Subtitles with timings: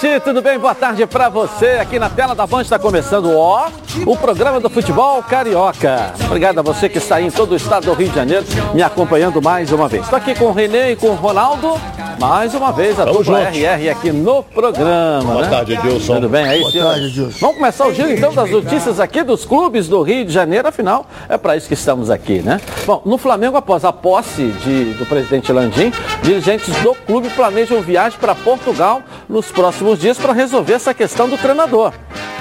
[0.00, 0.58] gente, tudo bem?
[0.58, 1.78] Boa tarde para você.
[1.80, 3.68] Aqui na tela da Band está começando ó,
[4.04, 6.12] o programa do futebol carioca.
[6.24, 8.44] Obrigado a você que está aí em todo o estado do Rio de Janeiro
[8.74, 10.02] me acompanhando mais uma vez.
[10.04, 11.80] Estou aqui com o Renê e com o Ronaldo.
[12.18, 13.50] Mais uma vez a Vamos dupla.
[13.50, 15.32] RR aqui no programa.
[15.32, 15.50] Boa né?
[15.50, 16.14] tarde, Edilson.
[16.14, 16.90] Tudo bem aí, Boa senhor?
[16.90, 17.38] tarde, Edilson.
[17.40, 20.66] Vamos começar o giro então das notícias aqui dos clubes do Rio de Janeiro.
[20.66, 22.60] Afinal, é para isso que estamos aqui, né?
[22.86, 28.18] Bom, no Flamengo, após a posse de, do presidente Landim, dirigentes do clube planejam viagem
[28.18, 31.92] para Portugal nos próximos dias para resolver essa questão do treinador.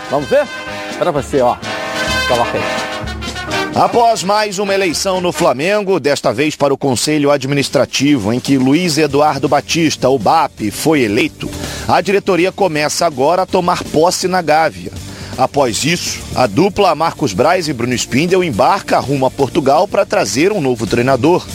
[0.10, 0.48] Vamos ver?
[0.98, 1.56] Para você, ó.
[2.28, 2.96] Coloca aí.
[3.76, 8.98] Após mais uma eleição no Flamengo, desta vez para o Conselho Administrativo, em que Luiz
[8.98, 11.50] Eduardo Batista, o BAP, foi eleito,
[11.86, 14.94] a diretoria começa agora a tomar posse na Gávea.
[15.38, 20.54] Após isso, a dupla Marcos Braz e Bruno Spindel embarca rumo a Portugal para trazer
[20.54, 21.46] um novo treinador.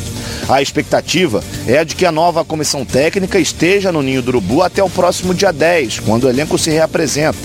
[0.50, 4.62] A expectativa é a de que a nova comissão técnica esteja no Ninho do Urubu
[4.62, 7.38] até o próximo dia 10, quando o elenco se reapresenta.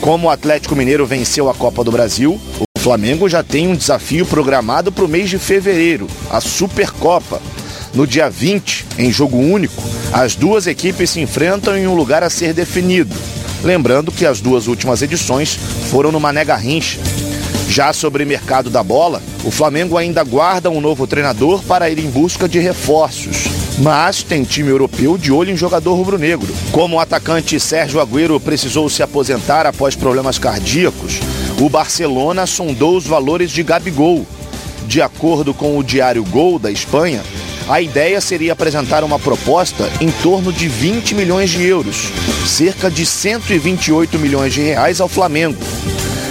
[0.00, 4.24] Como o Atlético Mineiro venceu a Copa do Brasil, o Flamengo já tem um desafio
[4.24, 7.42] programado para o mês de fevereiro, a Supercopa.
[7.92, 12.30] No dia 20, em jogo único, as duas equipes se enfrentam em um lugar a
[12.30, 13.16] ser definido.
[13.64, 15.58] Lembrando que as duas últimas edições
[15.90, 17.00] foram no Mané Garrincha.
[17.68, 21.98] Já sobre o mercado da bola, o Flamengo ainda guarda um novo treinador para ir
[21.98, 23.44] em busca de reforços.
[23.78, 26.48] Mas tem time europeu de olho em jogador rubro-negro.
[26.72, 31.20] Como o atacante Sérgio Agüero precisou se aposentar após problemas cardíacos,
[31.60, 34.26] o Barcelona sondou os valores de Gabigol.
[34.86, 37.22] De acordo com o diário Gol da Espanha,
[37.68, 42.10] a ideia seria apresentar uma proposta em torno de 20 milhões de euros,
[42.46, 45.58] cerca de 128 milhões de reais ao Flamengo.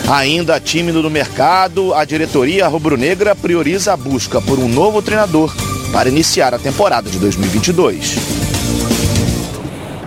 [0.09, 5.53] Ainda tímido no mercado, a diretoria rubro-negra prioriza a busca por um novo treinador
[5.91, 8.15] para iniciar a temporada de 2022.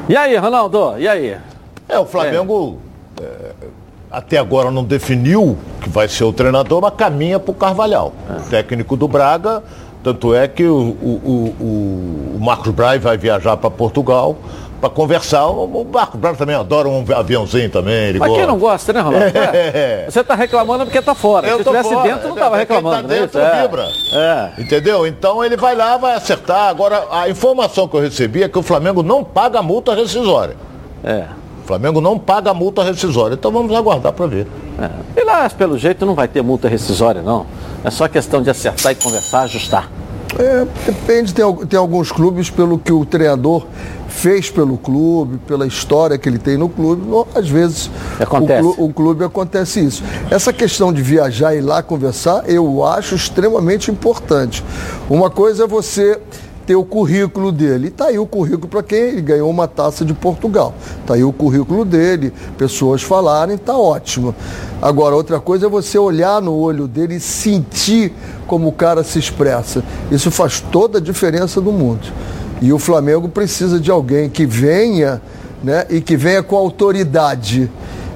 [0.08, 0.94] E aí, Ronaldo?
[0.98, 1.36] E aí?
[1.86, 2.78] É, o Flamengo
[3.20, 3.24] é.
[3.24, 3.52] É,
[4.10, 8.14] até agora não definiu que vai ser o treinador, mas caminha para o Carvalhal.
[8.30, 8.48] É.
[8.48, 9.62] técnico do Braga,
[10.02, 14.38] tanto é que o, o, o, o Marcos Braz vai viajar para Portugal
[14.80, 15.46] para conversar.
[15.46, 18.08] O Marco Branco também adora um aviãozinho também.
[18.08, 18.42] Ele Mas gosta.
[18.42, 19.26] quem não gosta, né, Ronaldo?
[19.40, 20.06] É.
[20.08, 21.46] Você está reclamando porque está fora.
[21.46, 23.08] Eu Se estivesse dentro, não estava reclamando.
[23.08, 23.62] Tá dentro, é.
[23.62, 23.88] vibra.
[24.12, 24.50] É.
[24.58, 25.06] Entendeu?
[25.06, 26.68] Então ele vai lá, vai acertar.
[26.68, 30.56] Agora, a informação que eu recebi é que o Flamengo não paga multa rescisória.
[31.04, 31.24] É.
[31.62, 33.34] O Flamengo não paga multa rescisória.
[33.34, 34.46] Então vamos aguardar para ver.
[34.80, 35.20] É.
[35.20, 37.46] E lá, pelo jeito, não vai ter multa rescisória, não.
[37.84, 39.90] É só questão de acertar e conversar, ajustar.
[40.38, 43.66] É, depende, tem, tem alguns clubes pelo que o treinador
[44.10, 47.02] fez pelo clube, pela história que ele tem no clube,
[47.34, 48.60] às vezes acontece.
[48.60, 50.02] O, clube, o clube acontece isso.
[50.30, 54.62] Essa questão de viajar e ir lá conversar, eu acho extremamente importante.
[55.08, 56.20] Uma coisa é você
[56.66, 57.86] ter o currículo dele.
[57.86, 60.72] E está aí o currículo para quem ele ganhou uma taça de Portugal.
[61.00, 64.34] Está aí o currículo dele, pessoas falarem, está ótimo.
[64.80, 68.12] Agora, outra coisa é você olhar no olho dele e sentir
[68.46, 69.82] como o cara se expressa.
[70.10, 72.06] Isso faz toda a diferença do mundo.
[72.60, 75.20] E o Flamengo precisa de alguém que venha
[75.62, 77.70] né, e que venha com autoridade.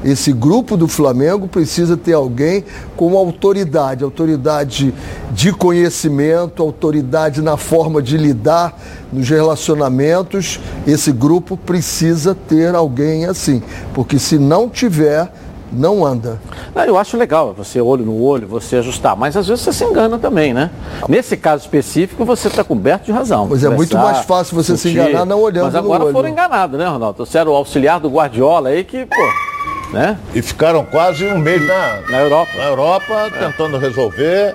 [0.05, 2.63] Esse grupo do Flamengo precisa ter alguém
[2.95, 4.93] com autoridade, autoridade
[5.33, 8.79] de conhecimento, autoridade na forma de lidar
[9.11, 10.61] nos relacionamentos.
[10.87, 13.63] Esse grupo precisa ter alguém assim,
[13.95, 15.33] porque se não tiver,
[15.75, 16.41] não anda.
[16.75, 19.85] Não, eu acho legal você olho no olho, você ajustar, mas às vezes você se
[19.85, 20.71] engana também, né?
[21.09, 23.49] Nesse caso específico, você está coberto de razão.
[23.49, 26.87] Pois é muito mais fácil você se enganar não olhando Mas agora foram enganados, né,
[26.87, 27.25] Ronaldo?
[27.25, 30.19] Você era o auxiliar do Guardiola aí que, pô, né?
[30.35, 32.51] E ficaram quase um mês na, na Europa.
[32.57, 33.31] Na Europa, é.
[33.31, 34.55] tentando resolver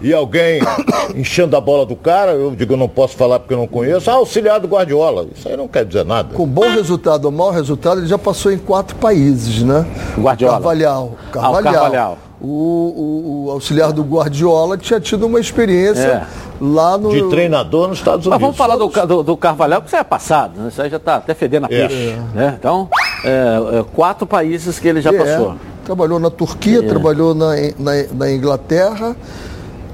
[0.00, 0.60] e alguém
[1.14, 4.10] enchendo a bola do cara, eu digo, eu não posso falar porque eu não conheço,
[4.10, 5.26] ah, auxiliar do Guardiola.
[5.34, 6.34] Isso aí não quer dizer nada.
[6.34, 9.86] Com bom resultado ou mau resultado, ele já passou em quatro países, né?
[10.18, 10.54] Guardiola.
[10.54, 11.12] Carvalhal.
[11.32, 11.56] Carvalhal.
[11.56, 12.18] Ah, o Carvalhal.
[12.38, 16.26] O, o, o, auxiliar do Guardiola tinha tido uma experiência é.
[16.60, 17.10] lá no.
[17.10, 18.30] De treinador nos Estados Unidos.
[18.30, 20.68] Mas vamos falar do, do, do Carvalhal, que isso é passado, né?
[20.68, 21.88] Isso aí já está até fedendo a é.
[21.88, 22.10] peixe.
[22.10, 22.36] É.
[22.36, 22.56] Né?
[22.58, 22.90] Então,
[23.24, 25.16] é, é, quatro países que ele já é.
[25.16, 25.54] passou.
[25.86, 29.16] Trabalhou na Turquia, trabalhou na, na, na Inglaterra.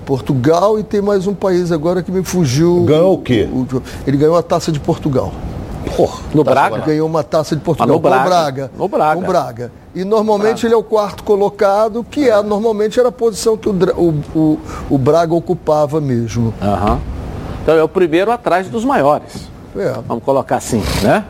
[0.05, 2.85] Portugal e tem mais um país agora que me fugiu.
[2.85, 3.49] Ganhou o quê?
[4.07, 5.33] ele ganhou a taça de Portugal.
[5.97, 6.79] Porra, no Braga?
[6.79, 8.23] Ganhou uma taça de Portugal ah, no Braga.
[8.23, 8.71] com o Braga.
[8.77, 9.15] No Braga.
[9.15, 9.73] Com o Braga.
[9.95, 10.67] E normalmente Braga.
[10.67, 14.61] ele é o quarto colocado, que é, normalmente era a posição que o, o, o,
[14.91, 16.55] o Braga ocupava mesmo.
[16.63, 16.99] Uhum.
[17.63, 19.49] Então é o primeiro atrás dos maiores.
[19.77, 19.95] É.
[20.07, 21.25] Vamos colocar assim, né?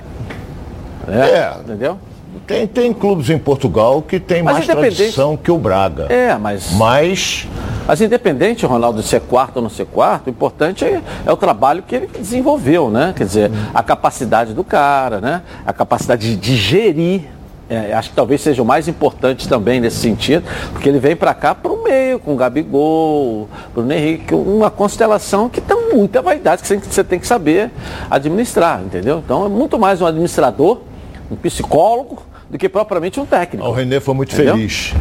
[1.09, 1.19] É.
[1.19, 1.57] é.
[1.61, 1.99] Entendeu?
[2.47, 6.07] Tem, tem clubes em Portugal que tem mas mais tradição que o Braga.
[6.09, 6.73] É, mas.
[6.73, 7.47] Mas
[7.93, 11.37] Mas independente, Ronaldo, de ser quarto ou não ser quarto, o importante é, é o
[11.37, 13.13] trabalho que ele desenvolveu, né?
[13.15, 15.43] Quer dizer, a capacidade do cara, né?
[15.67, 17.25] A capacidade de, de gerir
[17.69, 20.43] é, acho que talvez seja o mais importante também nesse sentido,
[20.73, 25.51] porque ele vem para cá para o meio, com o Gabigol, Bruno Henrique, uma constelação
[25.51, 27.71] que tem muita vaidade que você tem que saber
[28.11, 29.19] administrar, entendeu?
[29.23, 30.81] Então é muito mais um administrador,
[31.31, 33.67] um psicólogo, do que propriamente um técnico.
[33.67, 34.55] O Renê foi muito entendeu?
[34.55, 34.95] feliz.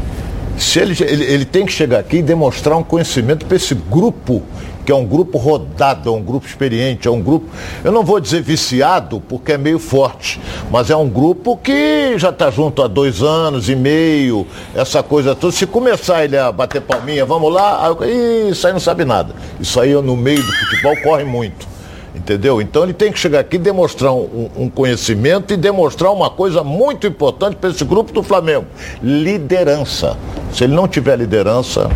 [0.61, 4.43] Se ele, ele, ele tem que chegar aqui e demonstrar um conhecimento para esse grupo
[4.85, 7.47] que é um grupo rodado, é um grupo experiente, é um grupo,
[7.83, 10.39] eu não vou dizer viciado, porque é meio forte,
[10.71, 15.35] mas é um grupo que já está junto há dois anos e meio, essa coisa
[15.35, 15.51] toda.
[15.51, 19.35] Se começar ele a bater palminha, vamos lá, aí, isso aí não sabe nada.
[19.59, 21.70] Isso aí no meio do futebol corre muito.
[22.13, 22.61] Entendeu?
[22.61, 27.07] Então ele tem que chegar aqui demonstrar um, um, conhecimento e demonstrar uma coisa muito
[27.07, 28.65] importante para esse grupo do Flamengo:
[29.01, 30.17] liderança.
[30.51, 31.89] Se ele não tiver liderança,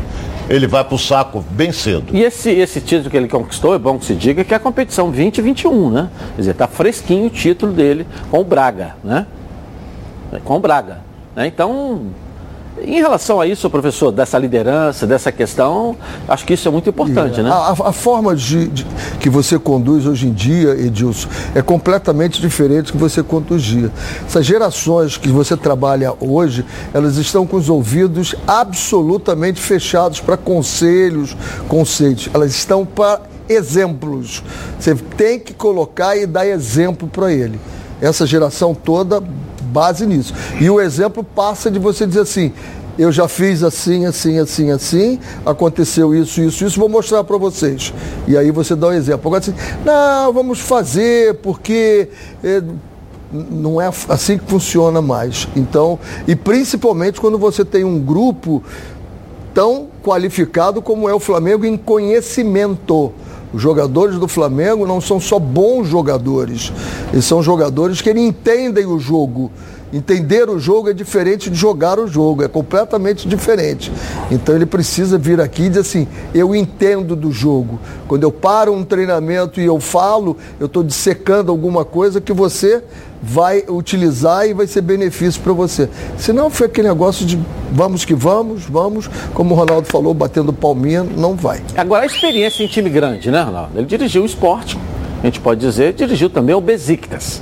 [0.49, 2.15] ele vai para o saco bem cedo.
[2.15, 4.59] E esse, esse título que ele conquistou, é bom que se diga que é a
[4.59, 6.09] competição 2021, né?
[6.35, 9.25] Quer dizer, está fresquinho o título dele com o Braga, né?
[10.45, 10.99] Com o Braga.
[11.35, 11.47] Né?
[11.47, 12.03] Então,
[12.83, 15.95] em relação a isso, professor, dessa liderança, dessa questão,
[16.27, 17.49] acho que isso é muito importante, né?
[17.49, 18.85] A, a forma de, de,
[19.19, 23.91] que você conduz hoje em dia, Edilson, é completamente diferente do que você conduzia.
[24.25, 31.35] Essas gerações que você trabalha hoje, elas estão com os ouvidos absolutamente fechados para conselhos,
[31.69, 32.29] conceitos.
[32.33, 34.43] Elas estão para exemplos.
[34.79, 37.59] Você tem que colocar e dar exemplo para ele.
[38.01, 39.23] Essa geração toda
[39.75, 40.33] base nisso.
[40.61, 42.53] E o exemplo passa de você dizer assim:
[42.97, 47.93] eu já fiz assim, assim, assim, assim, aconteceu isso, isso, isso, vou mostrar para vocês.
[48.25, 49.27] E aí você dá um exemplo.
[49.27, 52.07] Agora assim, não, vamos fazer, porque.
[52.41, 52.63] É,
[53.51, 55.45] não é assim que funciona mais.
[55.57, 58.63] Então, e principalmente quando você tem um grupo
[59.53, 63.11] tão qualificado como é o Flamengo em conhecimento.
[63.55, 66.73] Os jogadores do Flamengo não são só bons jogadores,
[67.13, 69.49] eles são jogadores que entendem o jogo.
[69.93, 73.91] Entender o jogo é diferente de jogar o jogo, é completamente diferente.
[74.31, 77.79] Então ele precisa vir aqui e dizer assim: eu entendo do jogo.
[78.07, 82.83] Quando eu paro um treinamento e eu falo, eu estou dissecando alguma coisa que você
[83.21, 85.89] vai utilizar e vai ser benefício para você.
[86.17, 87.39] Senão foi aquele negócio de
[87.71, 91.61] vamos que vamos, vamos, como o Ronaldo falou, batendo palminha, não vai.
[91.75, 93.71] Agora a experiência em time grande, né, Ronaldo?
[93.75, 94.77] Ele dirigiu o esporte,
[95.21, 97.41] a gente pode dizer, dirigiu também o Besiktas.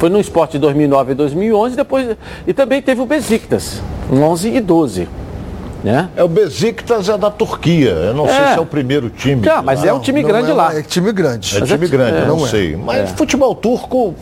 [0.00, 2.16] Foi no esporte de 2009 e 2011, depois,
[2.46, 5.06] e também teve o Besiktas, 11 e 12.
[5.84, 6.08] Né?
[6.16, 7.90] É o Besiktas é da Turquia.
[7.90, 8.28] Eu não é.
[8.28, 9.42] sei se é o primeiro time.
[9.42, 10.74] Tá, mas não, é um time grande é, lá.
[10.74, 11.54] É time grande.
[11.54, 12.76] É time grande, é, não, sei.
[12.76, 13.06] Mas é.
[13.08, 14.14] futebol turco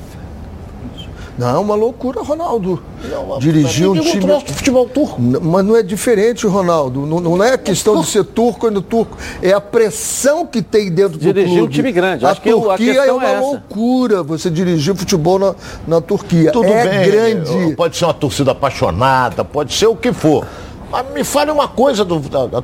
[1.38, 2.82] não, é uma loucura, Ronaldo.
[3.08, 4.42] Não, Dirigir um time.
[4.44, 5.22] de futebol turco.
[5.22, 7.06] Mas não é diferente, Ronaldo.
[7.06, 9.16] Não, não é questão de ser turco ou não turco.
[9.40, 11.44] É a pressão que tem dentro dirigir do clube.
[11.44, 12.26] Dirigir um time grande.
[12.26, 15.54] A Acho Turquia que é uma é loucura você dirigir futebol na,
[15.86, 16.50] na Turquia.
[16.50, 17.10] Tudo é bem.
[17.10, 17.76] grande.
[17.76, 20.44] Pode ser uma torcida apaixonada, pode ser o que for.
[20.90, 22.62] Mas me fale uma coisa do, da, da,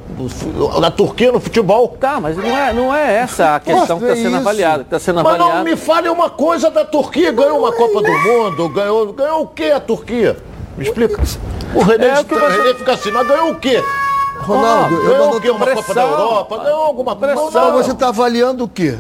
[0.81, 1.89] da, Turquia no futebol.
[1.89, 4.83] Tá, mas não é, não é essa a questão que está sendo avaliada.
[4.83, 5.55] Está sendo mas avaliada.
[5.57, 7.33] não me fale uma coisa da Turquia.
[7.33, 10.39] Ganhou uma Copa do Mundo, ganhou, ganhou o que a Turquia?
[10.77, 11.23] Me explica.
[11.75, 12.35] O René, é, o você...
[12.35, 13.83] René fica assim, mas ganhou o quê?
[14.39, 15.51] Ronaldo, ah, ganhou o quê?
[15.51, 16.59] Uma Copa da Europa?
[16.59, 17.35] Ganhou alguma coisa?
[17.35, 18.97] Não, você está avaliando o quê?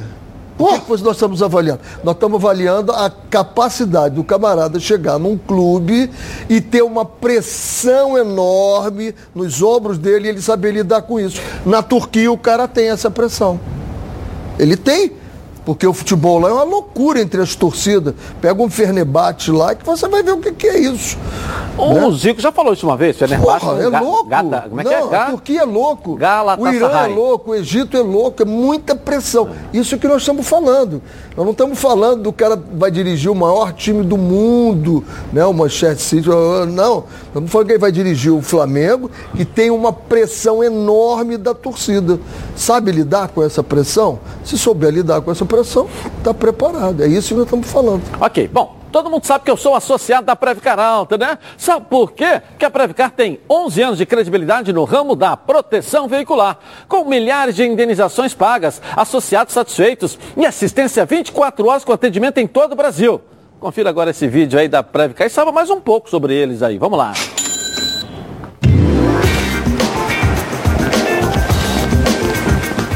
[0.56, 1.80] O que, que nós estamos avaliando?
[2.04, 6.08] Nós estamos avaliando a capacidade do camarada chegar num clube
[6.48, 11.40] e ter uma pressão enorme nos ombros dele e ele saber lidar com isso.
[11.66, 13.58] Na Turquia o cara tem essa pressão.
[14.58, 15.23] Ele tem.
[15.64, 18.14] Porque o futebol lá é uma loucura entre as torcidas.
[18.40, 21.16] Pega um Fernebate lá que você vai ver o que, que é isso.
[21.76, 22.10] O né?
[22.16, 23.64] Zico já falou isso uma vez, Fernebate.
[23.64, 24.28] Porra, é ga, louco.
[24.28, 25.08] Gata, como é Não, que é?
[25.08, 25.22] Ga...
[25.22, 26.18] A Turquia é louco.
[26.58, 29.48] O Irã é louco, o Egito é louco, é muita pressão.
[29.72, 31.02] Isso que nós estamos falando.
[31.36, 35.02] Nós não estamos falando do cara vai dirigir o maior time do mundo,
[35.32, 35.44] né?
[35.44, 36.28] o Manchester City.
[36.28, 37.04] Não.
[37.26, 42.20] Estamos falando que ele vai dirigir o Flamengo, que tem uma pressão enorme da torcida.
[42.54, 44.20] Sabe lidar com essa pressão?
[44.44, 47.02] Se souber lidar com essa pressão, está preparado.
[47.02, 48.02] É isso que nós estamos falando.
[48.20, 48.84] Ok, bom.
[48.94, 51.36] Todo mundo sabe que eu sou associado da Previcar Alta, né?
[51.58, 52.40] Sabe por quê?
[52.56, 56.58] Que a Previcar tem 11 anos de credibilidade no ramo da proteção veicular,
[56.88, 62.74] com milhares de indenizações pagas, associados satisfeitos e assistência 24 horas com atendimento em todo
[62.74, 63.20] o Brasil.
[63.58, 66.78] Confira agora esse vídeo aí da Previcar e saiba mais um pouco sobre eles aí.
[66.78, 67.14] Vamos lá.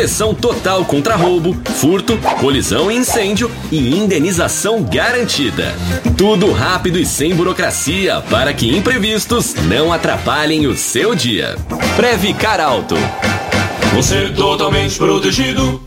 [0.00, 5.74] Proteção total contra roubo, furto, colisão e incêndio e indenização garantida.
[6.16, 11.54] Tudo rápido e sem burocracia para que imprevistos não atrapalhem o seu dia.
[11.96, 12.94] Previcar Alto.
[13.92, 15.82] Você totalmente protegido.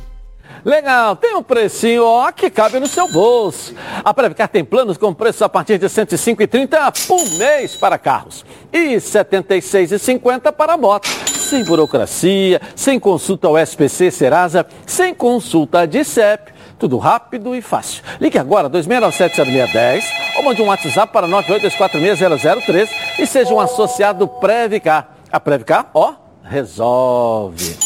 [0.64, 3.74] Legal, tem um precinho ó, que cabe no seu bolso.
[4.04, 8.46] A Previcar tem planos com preço a partir de R$ 105,30 por mês para carros
[8.72, 11.33] e R$ 76,50 para motos.
[11.44, 16.54] Sem burocracia, sem consulta ao SPC Serasa, sem consulta de CEP.
[16.80, 18.02] Tudo rápido e fácil.
[18.20, 20.04] Ligue agora 2697-0610
[20.38, 25.10] ou mande um WhatsApp para 982460003 e seja um associado Previcar.
[25.32, 27.78] A Previcar, ó, resolve.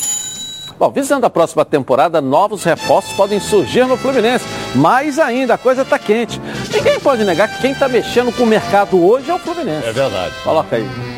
[0.80, 4.46] Bom, visando a próxima temporada, novos reforços podem surgir no Fluminense.
[4.76, 6.40] Mais ainda, a coisa está quente.
[6.72, 9.88] Ninguém pode negar que quem está mexendo com o mercado hoje é o Fluminense.
[9.88, 10.34] É verdade.
[10.44, 11.16] Coloca aí.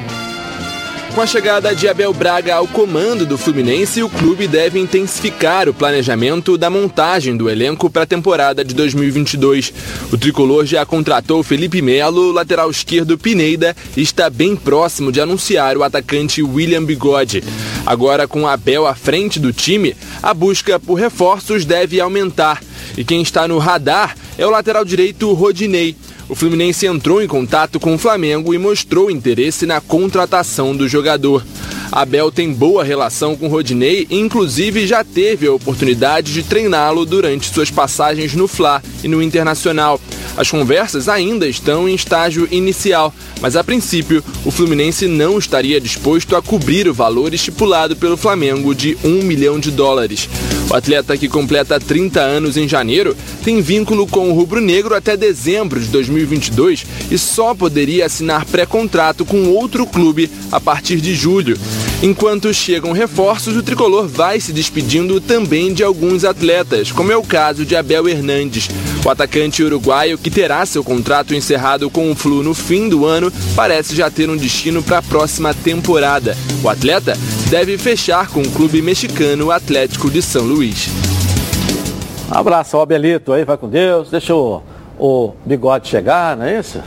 [1.13, 5.73] Com a chegada de Abel Braga ao comando do Fluminense, o clube deve intensificar o
[5.73, 9.73] planejamento da montagem do elenco para a temporada de 2022.
[10.13, 15.75] O tricolor já contratou Felipe Melo, lateral esquerdo Pineda e está bem próximo de anunciar
[15.77, 17.43] o atacante William Bigode.
[17.85, 22.61] Agora, com Abel à frente do time, a busca por reforços deve aumentar.
[22.95, 25.95] E quem está no radar é o lateral direito Rodinei.
[26.29, 31.43] O Fluminense entrou em contato com o Flamengo e mostrou interesse na contratação do jogador.
[31.91, 37.51] Abel tem boa relação com Rodinei e inclusive já teve a oportunidade de treiná-lo durante
[37.51, 39.99] suas passagens no Fla e no Internacional.
[40.37, 46.35] As conversas ainda estão em estágio inicial, mas a princípio o Fluminense não estaria disposto
[46.35, 50.29] a cobrir o valor estipulado pelo Flamengo de 1 milhão de dólares.
[50.69, 55.79] O atleta que completa 30 anos em janeiro tem vínculo com o rubro-negro até dezembro
[55.79, 61.57] de 2022 e só poderia assinar pré-contrato com outro clube a partir de julho.
[62.01, 67.23] Enquanto chegam reforços, o tricolor vai se despedindo também de alguns atletas, como é o
[67.23, 68.69] caso de Abel Hernandes.
[69.05, 73.29] O atacante uruguaio, que terá seu contrato encerrado com o Flu no fim do ano,
[73.53, 76.37] parece já ter um destino para a próxima temporada.
[76.63, 77.17] O atleta
[77.49, 80.87] deve fechar com o clube mexicano Atlético de São Luís.
[82.31, 84.09] Um abraço ao Abelito aí, vai com Deus.
[84.09, 84.61] Deixa o,
[84.97, 86.81] o bigode chegar, não é isso?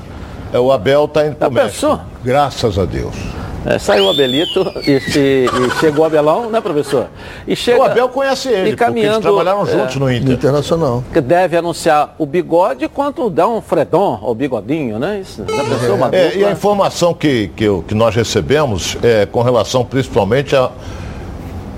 [0.54, 1.72] É, o Abel está indo Já pro México.
[1.72, 2.00] pensou?
[2.24, 3.41] Graças a Deus.
[3.64, 7.06] É, saiu o Abelito e, e- e chegou o Abelão, né, professor?
[7.46, 10.12] E chega, O Abel conhece ele, e porque eles caminhando, trabalharam é, juntos no No
[10.12, 10.32] Inter.
[10.34, 11.04] Internacional.
[11.12, 15.20] que deve anunciar o bigode quanto dá um Fredon, ou bigodinho, né?
[15.20, 19.42] Isso, já pensou uma É, e a informação que, que, que nós recebemos é com
[19.42, 20.70] relação principalmente a-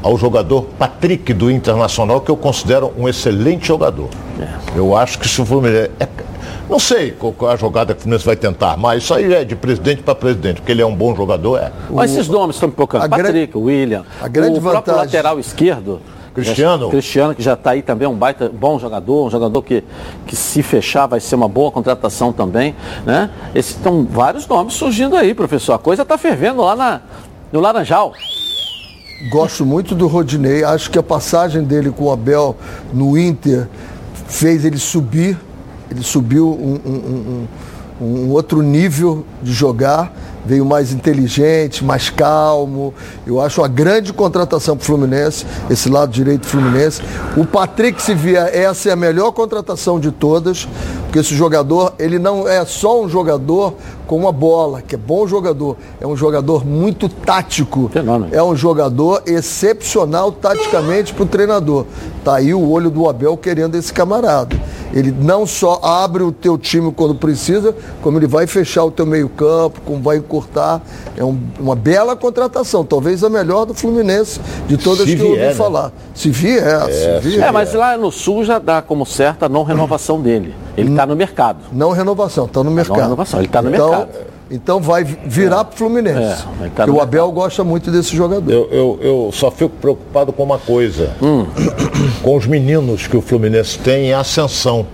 [0.03, 4.09] ao jogador Patrick do Internacional, que eu considero um excelente jogador.
[4.41, 4.49] É.
[4.79, 5.91] Eu acho que se o Fluminense.
[6.01, 6.09] é-
[6.69, 9.33] não sei qual, qual é a jogada que o Fluminense vai tentar, mas isso aí
[9.33, 11.71] é de presidente para presidente, porque ele é um bom jogador, é.
[11.91, 13.05] Mas esses nomes estão me pipocando.
[13.05, 16.01] a grande- Patrick, William, a grande o próprio vantagem- lateral esquerdo.
[16.35, 16.91] Cristiano.
[16.91, 19.85] Cristiano, que já está aí também, um baita, bom jogador, um jogador que,
[20.27, 22.75] que se fechar vai ser uma boa contratação também,
[23.07, 23.31] né?
[23.55, 25.75] Esses, estão vários nomes surgindo aí, professor.
[25.75, 27.01] A coisa está fervendo lá na,
[27.53, 28.13] no Laranjal.
[29.31, 30.65] Gosto muito do Rodinei.
[30.65, 32.57] Acho que a passagem dele com o Abel
[32.93, 33.69] no Inter
[34.27, 35.39] fez ele subir.
[35.91, 37.47] Ele subiu um, um-
[38.01, 40.13] um- um outro nível de jogar.
[40.47, 42.93] Veio mais inteligente, mais calmo.
[43.27, 47.01] Eu acho uma grande contratação para o Fluminense, esse lado direito do Fluminense.
[47.37, 50.69] O Patrick, se vier, essa é a melhor contratação de todas,
[51.05, 53.75] porque esse jogador, ele não é só um jogador
[54.07, 57.89] com uma bola, que é bom jogador, é um jogador muito tático.
[57.93, 58.29] Fenômeno.
[58.35, 61.87] É um jogador excepcional taticamente para o treinador.
[62.25, 64.57] Tá aí o olho do Abel querendo esse camarada.
[64.93, 69.05] Ele não só abre o teu time quando precisa, como ele vai fechar o teu
[69.05, 70.81] meio-campo, como vai encurtar.
[71.17, 75.29] É um- uma bela contratação, talvez a melhor do Fluminense de todas Se que eu
[75.31, 75.55] ouvi né?
[75.55, 75.93] falar.
[76.15, 77.49] Se vier, se vier.
[77.49, 80.55] É, mas lá no Sul já dá como certa a não renovação dele.
[80.77, 81.59] Ele está no mercado.
[81.73, 83.01] Não renovação, está no mercado.
[83.01, 83.94] renovação, ele tá no então, mercado.
[84.51, 86.45] Então vai virar para o Fluminense.
[86.63, 88.51] É, tá o Abel gosta muito desse jogador.
[88.53, 91.17] Eu, eu, eu só fico preocupado com uma coisa.
[91.23, 91.47] Hum.
[92.23, 94.87] Com os meninos que o Fluminense tem em ascensão.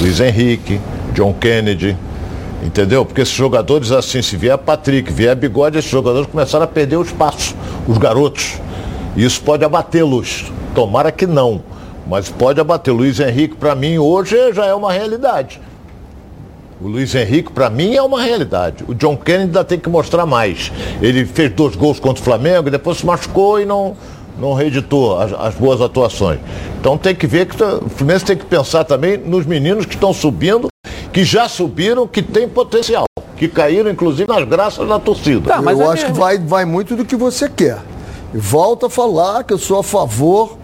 [0.00, 0.80] Luiz Henrique,
[1.14, 1.96] John Kennedy.
[2.62, 3.04] Entendeu?
[3.04, 7.02] Porque esses jogadores, assim, se vier Patrick, vier Bigode, esses jogadores começaram a perder o
[7.02, 7.54] espaço,
[7.86, 8.60] os garotos.
[9.16, 10.52] E isso pode abatê-los.
[10.74, 11.62] Tomara que não.
[12.06, 12.92] Mas pode abater.
[12.92, 15.60] Luiz Henrique, para mim, hoje já é uma realidade.
[16.78, 18.84] O Luiz Henrique, para mim, é uma realidade.
[18.86, 20.70] O John Kennedy ainda tem que mostrar mais.
[21.00, 23.96] Ele fez dois gols contra o Flamengo, depois se machucou e não,
[24.38, 26.38] não reeditou as, as boas atuações.
[26.78, 29.94] Então, tem que ver que tá, o Fluminense tem que pensar também nos meninos que
[29.94, 30.68] estão subindo,
[31.14, 33.06] que já subiram, que tem potencial,
[33.38, 35.48] que caíram inclusive nas graças da torcida.
[35.48, 36.12] Tá, eu é acho mesmo.
[36.12, 37.78] que vai, vai muito do que você quer.
[38.34, 40.58] E volto a falar que eu sou a favor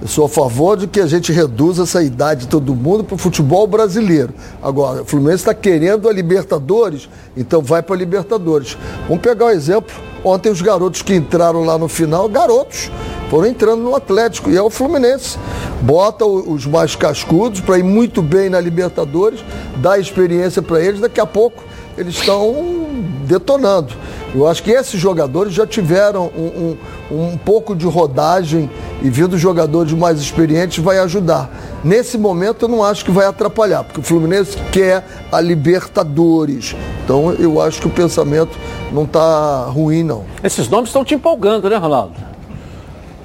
[0.00, 3.16] eu sou a favor de que a gente reduza essa idade de todo mundo para
[3.16, 4.32] o futebol brasileiro.
[4.62, 8.78] Agora, o Fluminense está querendo a Libertadores, então vai para a Libertadores.
[9.08, 9.92] Vamos pegar o um exemplo.
[10.22, 12.90] Ontem os garotos que entraram lá no final, garotos,
[13.28, 14.50] foram entrando no Atlético.
[14.50, 15.36] E é o Fluminense.
[15.82, 19.44] Bota os mais cascudos para ir muito bem na Libertadores,
[19.78, 21.64] dá experiência para eles, daqui a pouco
[21.96, 22.86] eles estão
[23.26, 23.92] detonando.
[24.34, 26.76] Eu acho que esses jogadores já tiveram um,
[27.10, 28.70] um, um pouco de rodagem
[29.02, 31.50] e vindo jogadores mais experientes vai ajudar.
[31.82, 36.76] Nesse momento eu não acho que vai atrapalhar, porque o Fluminense quer a Libertadores.
[37.04, 38.56] Então eu acho que o pensamento
[38.92, 40.24] não está ruim, não.
[40.44, 42.27] Esses nomes estão te empolgando, né, Ronaldo?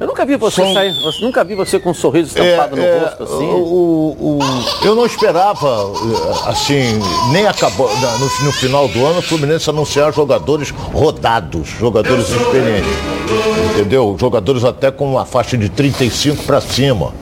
[0.04, 0.74] Eu nunca vi você Som...
[0.74, 3.46] sair, nunca vi você com um sorriso estampado é, no é, rosto assim.
[3.46, 4.40] O, o,
[4.84, 7.00] eu não esperava, eh, assim,
[7.32, 12.92] nem acabou no, no, final do ano o Fluminense anunciar jogadores rodados, jogadores experientes.
[13.72, 14.18] Entendeu?
[14.20, 17.14] Jogadores até com uma faixa de 35 para cima.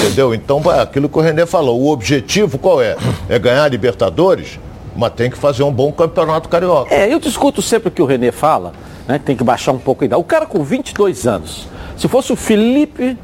[0.00, 0.32] Entendeu?
[0.32, 2.96] Então, aquilo que o René falou, o objetivo qual é?
[3.28, 4.58] É ganhar a Libertadores,
[4.96, 6.94] mas tem que fazer um bom campeonato carioca.
[6.94, 8.72] É, eu discuto sempre o que o René fala,
[9.06, 9.20] né?
[9.22, 10.22] Tem que baixar um pouco a idade.
[10.22, 13.16] O cara com 22 anos se fosse o Felipe,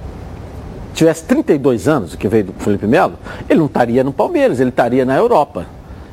[0.95, 3.15] tivesse 32 anos, que veio do Felipe Melo,
[3.49, 5.67] ele não estaria no Palmeiras, ele estaria na Europa.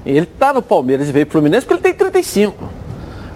[0.05, 2.69] Ele está no Palmeiras e veio para o Fluminense porque ele tem 35.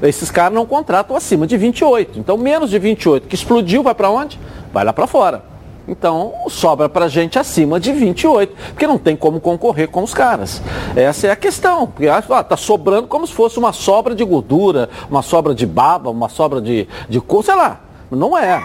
[0.01, 2.19] Esses caras não contratam acima de 28.
[2.19, 4.39] Então, menos de 28, que explodiu, vai para onde?
[4.73, 5.53] Vai lá para fora.
[5.87, 10.61] Então, sobra para gente acima de 28, porque não tem como concorrer com os caras.
[10.95, 11.87] Essa é a questão.
[11.87, 16.09] Porque ah, tá sobrando como se fosse uma sobra de gordura, uma sobra de baba,
[16.09, 17.81] uma sobra de, de sei lá.
[18.15, 18.61] Não é.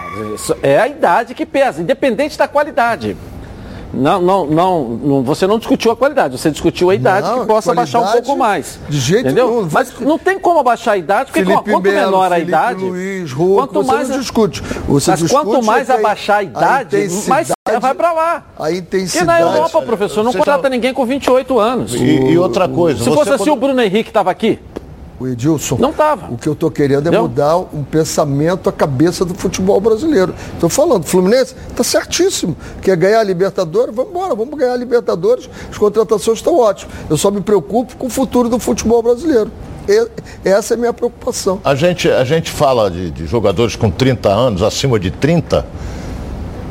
[0.61, 3.15] É a idade que pesa, independente da qualidade.
[3.91, 7.47] Não, não, não, não, você não discutiu a qualidade, você discutiu a idade não, que
[7.47, 8.79] possa abaixar um pouco mais.
[8.87, 9.49] De jeito entendeu?
[9.49, 9.69] nenhum.
[9.71, 12.83] Mas não tem como abaixar a idade, porque Felipe quanto Melo, menor a Felipe idade.
[12.83, 14.61] Luiz, quanto mais não discute.
[14.87, 18.43] Você mas discute quanto mais abaixar a idade, a mais vai para lá.
[18.59, 19.11] A intensidade.
[19.11, 20.69] Porque na Europa, professor, não contrata já...
[20.69, 21.95] ninguém com 28 anos.
[21.95, 23.03] E, e outra coisa.
[23.03, 24.59] Se fosse assim, o Bruno Henrique estava aqui.
[25.19, 25.77] O Edilson.
[25.77, 26.31] Não estava.
[26.31, 30.33] O que eu estou querendo é mudar um pensamento, a cabeça do futebol brasileiro.
[30.53, 32.55] Estou falando, Fluminense está certíssimo.
[32.81, 33.93] Quer ganhar a Libertadores?
[33.93, 35.49] Vamos embora, vamos ganhar a Libertadores.
[35.69, 36.93] As contratações estão ótimas.
[37.09, 39.51] Eu só me preocupo com o futuro do futebol brasileiro.
[40.45, 41.59] essa é a minha preocupação.
[41.65, 45.65] A gente, a gente fala de, de jogadores com 30 anos, acima de 30,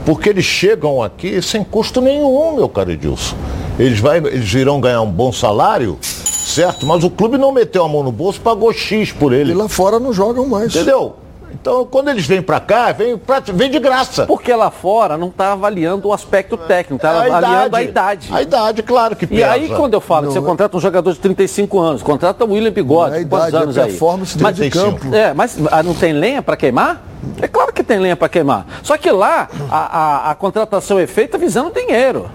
[0.09, 3.37] porque eles chegam aqui sem custo nenhum, meu caro Edilson.
[3.79, 7.88] Eles, vai, eles irão ganhar um bom salário certo, mas o clube não meteu a
[7.90, 9.51] mão no bolso, pagou X por ele.
[9.51, 10.75] E lá fora não jogam mais.
[10.75, 11.16] Entendeu?
[11.61, 14.27] Então, quando eles vêm para cá, vem, pra, vem de graça.
[14.27, 18.29] Porque lá fora não está avaliando o aspecto técnico, está é avaliando a idade.
[18.33, 19.40] A idade, claro que pesa.
[19.40, 20.49] E aí, quando eu falo não, que você é...
[20.49, 23.85] contrata um jogador de 35 anos, contrata o William Bigode, é quantos idade, anos é
[23.85, 24.42] performance aí?
[24.42, 25.14] Mas, de campo.
[25.14, 27.03] É, mas ah, não tem lenha para queimar?
[27.42, 28.64] É claro que tem lenha para queimar.
[28.83, 32.31] Só que lá, a, a, a contratação é feita visando dinheiro.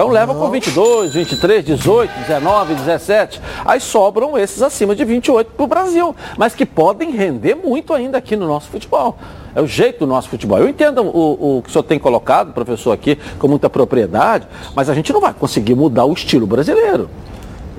[0.00, 3.38] Então leva com 22, 23, 18, 19, 17.
[3.66, 8.16] Aí sobram esses acima de 28 para o Brasil, mas que podem render muito ainda
[8.16, 9.18] aqui no nosso futebol.
[9.54, 10.58] É o jeito do nosso futebol.
[10.58, 14.88] Eu entendo o, o que o senhor tem colocado, professor, aqui com muita propriedade, mas
[14.88, 17.10] a gente não vai conseguir mudar o estilo brasileiro.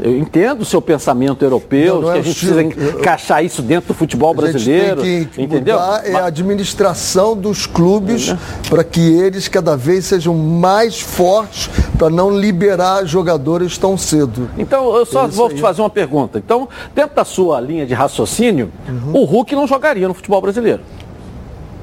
[0.02, 3.62] Eu entendo o seu pensamento europeu, não, não é que a gente precisa encaixar isso
[3.62, 5.02] dentro do futebol brasileiro.
[5.02, 5.78] Tem que entendeu?
[5.78, 8.38] é a administração dos clubes é.
[8.68, 14.50] para que eles cada vez sejam mais fortes para não liberar jogadores tão cedo.
[14.58, 16.40] Então, eu só vou te fazer uma pergunta.
[16.40, 19.22] Então, dentro da sua linha de raciocínio, uhum.
[19.22, 20.82] o Hulk não jogaria no futebol brasileiro.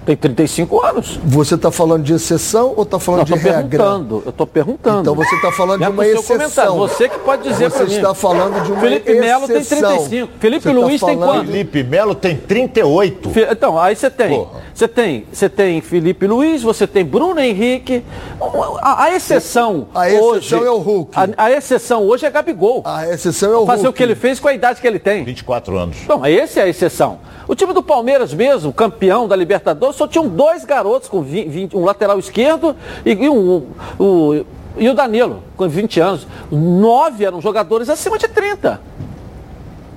[0.08, 1.20] Tem 35 anos.
[1.22, 3.68] Você está falando de exceção ou está falando não, de regra?
[3.68, 5.00] Perguntando, eu estou perguntando.
[5.02, 6.78] Então você está falando de uma exceção.
[6.78, 7.90] Você que pode dizer para mim.
[7.90, 9.18] Você está falando de uma Felipe exceção.
[9.18, 10.32] Felipe Melo tem 35.
[10.40, 11.46] Felipe você tá Luiz tá tem quanto?
[11.48, 13.32] Felipe Melo tem 38.
[13.50, 14.48] Então, aí você tem.
[14.78, 18.04] Você tem, você tem Felipe Luiz, você tem Bruno Henrique.
[18.80, 21.10] A, a exceção A exceção hoje, é o Hulk.
[21.16, 22.82] A, a, exceção hoje é Gabigol.
[22.84, 23.72] A exceção é o Hulk.
[23.72, 25.24] Fazer o que ele fez com a idade que ele tem.
[25.24, 25.96] 24 anos.
[26.04, 27.18] Então, esse é a exceção.
[27.48, 31.76] O time do Palmeiras mesmo, campeão da Libertadores, só tinham dois garotos com 20, 20
[31.76, 33.66] um lateral esquerdo e, e um,
[33.98, 34.44] um,
[34.76, 36.24] e o Danilo, com 20 anos.
[36.52, 38.80] Nove eram jogadores acima de 30.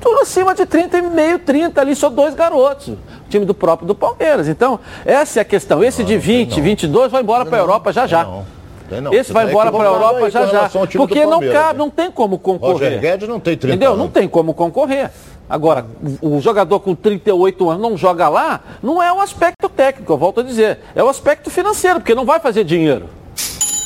[0.02, 2.96] Tudo acima de 30 e meio, 30 ali, só dois garotos.
[3.32, 4.48] Time do próprio do Palmeiras.
[4.48, 5.84] Então, essa é a questão.
[5.84, 6.64] Esse não, de 20, não.
[6.64, 8.24] 22 vai embora para a Europa já já.
[8.24, 9.14] Não.
[9.14, 10.70] Esse vai embora para a Europa já já.
[10.98, 12.74] Porque não cabe, não tem como concorrer.
[12.74, 13.94] Roger Guedes não tem 30 Entendeu?
[13.94, 14.04] Anos.
[14.04, 15.10] Não tem como concorrer.
[15.50, 15.86] Agora,
[16.22, 20.40] o jogador com 38 anos não joga lá, não é o aspecto técnico, eu volto
[20.40, 20.80] a dizer.
[20.96, 23.10] É o aspecto financeiro, porque não vai fazer dinheiro.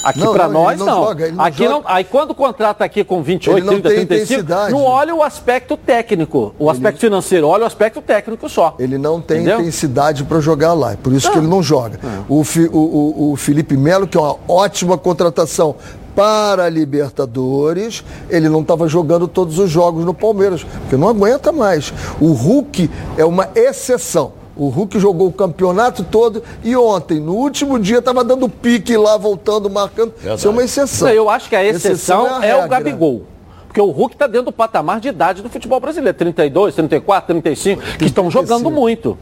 [0.06, 1.04] Aqui não, nós não não.
[1.04, 1.70] joga, ele não aqui joga.
[1.70, 1.82] não.
[1.86, 4.72] Aí quando contrata aqui com 28, Ele não 30, tem 35, intensidade.
[4.72, 8.76] não olha o aspecto técnico, o aspecto financeiro, olha o aspecto técnico só.
[8.80, 9.60] Ele não tem Entendeu?
[9.62, 10.94] intensidade para jogar lá.
[10.94, 12.00] é Por isso que ele não joga.
[12.30, 15.76] O, Fi- o- o- o Felipe Melo, que é uma ótima contratação
[16.16, 21.52] para a Libertadores, ele não estava jogando todos os jogos no Palmeiras, porque não aguenta
[21.52, 21.94] mais.
[22.22, 24.32] O Hulk é uma exceção.
[24.58, 29.18] O Hulk jogou o campeonato todo e ontem, no último dia, estava dando pique lá,
[29.18, 30.14] voltando, marcando.
[30.36, 31.10] Isso é uma exceção.
[31.10, 32.68] Eu acho que a exceção, a é, o.
[32.68, 33.24] Gabigol.
[33.68, 36.18] Porque o Hulk está dentro do patamar de idade do futebol brasileiro.
[36.18, 39.18] 32, 34, 35, que estão jogando muito.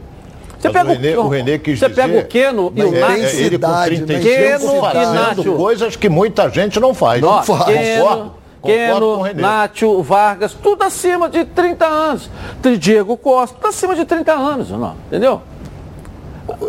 [0.60, 3.00] Você pega o René, o René quis você dizer- pega o Keno e o é-
[3.00, 3.12] Nacho.
[3.12, 4.80] é- ele com Intensidade, 35 né?
[4.80, 5.56] fazendo Inácio.
[5.56, 7.22] coisas que muita gente não faz.
[7.22, 7.64] Ó, faz.
[7.64, 8.32] Keno,
[8.64, 9.24] Keno.
[9.34, 12.30] Nacho, Vargas, tudo acima de 30 anos.
[12.78, 15.42] Diego Costa, tudo acima de 30 anos, não, entendeu?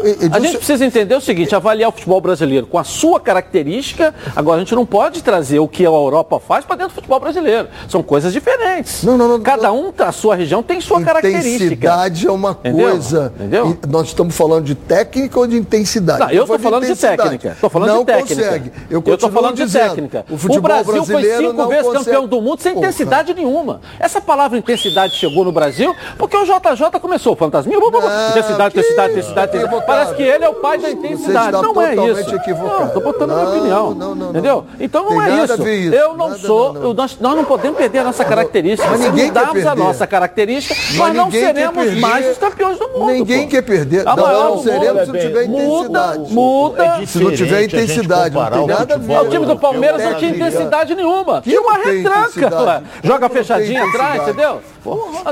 [0.03, 3.19] E- A Edilson, gente precisa entender o seguinte, avaliar o futebol brasileiro com a sua
[3.19, 4.13] característica.
[4.35, 7.19] Agora, a gente não pode trazer o que a Europa faz para dentro do futebol
[7.19, 7.67] brasileiro.
[7.89, 9.03] São coisas diferentes.
[9.03, 11.55] Não, não, não, Cada um, a sua região, tem sua característica.
[11.65, 12.89] Intensidade é uma Entendeu?
[12.89, 13.33] coisa.
[13.35, 13.77] Entendeu?
[13.89, 16.19] Nós estamos falando de técnica ou de intensidade?
[16.19, 17.21] Não, eu estou falando de intensidade.
[17.21, 17.49] técnica.
[17.49, 18.35] Estou falando não de técnica.
[18.43, 18.71] consegue.
[18.89, 20.25] Eu, estou falando de dizendo, técnica.
[20.29, 22.05] O, futebol Brasil foi cinco vezes consegue.
[22.05, 22.85] campeão do mundo sem Porra.
[22.87, 23.81] intensidade nenhuma.
[23.99, 27.77] Essa palavra intensidade chegou no Brasil porque o JJ começou o fantasminha.
[27.77, 27.97] intensidade,
[28.31, 29.64] intensidade, intensidade, intensidade.
[29.65, 29.85] Equivocado.
[29.85, 31.51] Parece que ele é o pai da intensidade.
[31.51, 32.35] Não é isso.
[32.35, 32.79] equivocado.
[32.79, 33.89] Não, estou botando a minha Não, opinião.
[33.95, 34.29] não, não, não.
[34.29, 34.65] Entendeu?
[34.79, 35.57] Então não Tem é isso.
[35.63, 35.95] ver isso.
[35.95, 36.73] Eu não Nada, sou.
[36.73, 36.89] não, não.
[36.89, 38.89] eu- nós, nós não podemos perder a nossa característica.
[38.89, 43.11] Mas Se mudarmos a nossa característica, Mas nós não seremos mais os campeões do mundo.
[43.11, 43.49] Ninguém pô.
[43.49, 44.07] quer perder.
[44.07, 45.13] A Não, maior não do seremos se mundo.
[45.13, 46.33] não tiver Muda, intensidade.
[46.33, 46.83] muda.
[47.01, 50.03] É Se não tiver intensidade, não tem o nada a futebol O time do Palmeiras
[50.03, 51.41] não tinha intensidade nenhuma.
[51.41, 52.83] Tinha uma não retranca.
[53.03, 54.61] Joga não fechadinha atrás, entendeu?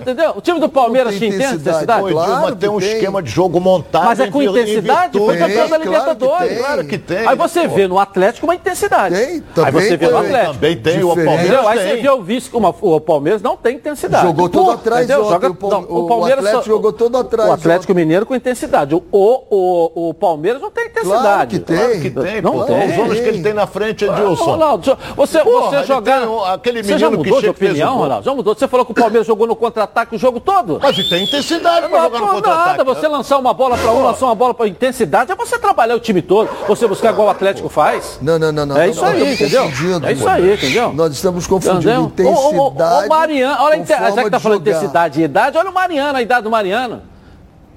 [0.02, 0.34] Entendeu?
[0.36, 1.86] O time do Palmeiras tinha intensidade.
[1.86, 4.06] Claro tem um esquema de jogo montado.
[4.06, 6.48] Mas é com intensidade, foi campeão da claro Libertadores.
[6.50, 6.58] tem.
[6.58, 7.28] Claro que tem.
[7.28, 9.16] Aí você vê no Atlético uma intensidade.
[9.16, 10.18] Tem, Aí também você vê no.
[10.18, 10.54] Atlético.
[10.54, 11.08] Também tem, o.
[11.08, 11.68] Palmeiras Entendeu?
[11.68, 14.26] Aí você vê o vice, uma, o Palmeiras não tem intensidade.
[14.28, 17.94] Jogou todo Pô, atrás Joga, o Pal- não, o Atlético jogou todo atrás O Atlético
[17.94, 18.96] Mineiro com intensidade.
[18.96, 21.60] O, o, o Palmeiras não tem intensidade.
[21.60, 21.78] que tem.
[21.78, 22.64] Claro que tem, Não pô.
[22.66, 22.92] tem.
[22.92, 24.44] Os homens que ele tem na frente, Edilson.
[24.44, 26.20] Ronaldo, você, Porra, você jogar.
[26.22, 27.98] tem um- aquele você já menino que mudou de opinião.
[27.98, 28.26] Ronaldo?
[28.26, 28.56] Já mudou.
[28.56, 30.80] Você falou que o Palmeiras jogou no contra-ataque o jogo todo?
[30.82, 32.78] Mas e tem intensidade Não, jogar no pô, contra-ataque.
[32.78, 35.96] nada, você lançar uma bola para um, lançar uma bola para intensidade, é você trabalhar
[35.96, 38.20] o time todo, você buscar igual o Atlético faz.
[38.22, 38.78] Não, não, não, não.
[38.78, 39.64] É isso aí, entendeu?
[40.06, 40.94] É isso aí, entendeu?
[40.94, 43.06] Nós estamos confundindo intensidade.
[43.06, 46.44] O, Mariano, olha, já que tá falando intensidade e idade, olha o Mariano, a idade
[46.44, 47.02] do Mariano.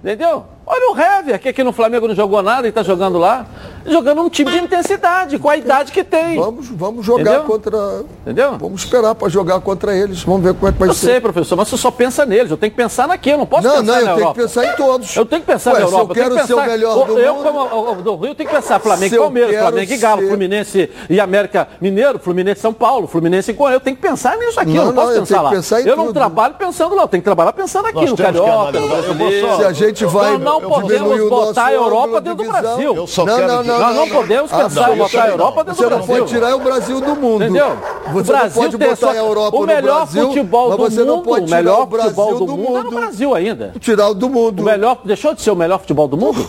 [0.03, 0.45] Entendeu?
[0.65, 3.47] Olha o Hever, que aqui no Flamengo não jogou nada e está jogando lá.
[3.89, 6.37] Jogando um time de intensidade, com a idade que tem.
[6.37, 7.43] Vamos, vamos jogar Entendeu?
[7.45, 8.05] contra.
[8.23, 8.57] Entendeu?
[8.59, 10.23] Vamos esperar para jogar contra eles.
[10.23, 11.07] Vamos ver como é que vai Eu ser.
[11.07, 12.51] sei, professor, mas você só pensa neles.
[12.51, 14.35] Eu tenho que pensar naquilo, eu não posso Não, pensar não, na eu tenho Europa.
[14.35, 15.17] que pensar em todos.
[15.17, 16.11] Eu tenho que pensar Ué, na se Europa.
[16.11, 18.17] eu quero tenho que ser o pensar- melhor do eu, mundo- como o- o do
[18.17, 21.21] Rio, tenho que pensar Flamengo Se e eu Palmeiras, Flamengo e Galo, ser- Fluminense e
[21.21, 23.77] América Mineiro, Fluminense e São Paulo, Fluminense e Correio.
[23.77, 25.51] Eu tenho que pensar nisso aqui, Não, eu não posso não, eu pensar lá.
[25.51, 28.17] pensar em eu não trabalho pensando lá, eu tenho que trabalhar pensando aqui, Nós no
[28.17, 28.79] Carioca.
[28.79, 32.45] Eu Se a gente vai Nós não eu podemos o botar a Europa dentro de
[32.45, 32.53] do.
[32.53, 32.95] Brasil.
[32.97, 35.29] Eu só Não, quero não, não, Nós não podemos Ah, pensar não, em botar a
[35.29, 35.65] Europa não.
[35.65, 36.17] dentro Você do não Brasil.
[36.17, 37.45] pode tirar o Brasil do mundo.
[37.45, 37.77] Entendeu?
[38.13, 41.07] Você o não pode botar a Europa o no Brasil, futebol mas do você mundo,
[41.07, 42.91] não pode o tirar melhor o Brasil futebol do, do mundo é no.
[42.91, 43.73] Brasil ainda.
[43.81, 44.61] Tirar o do mundo.
[44.61, 46.47] O melhor, deixou de ser o melhor futebol do mundo?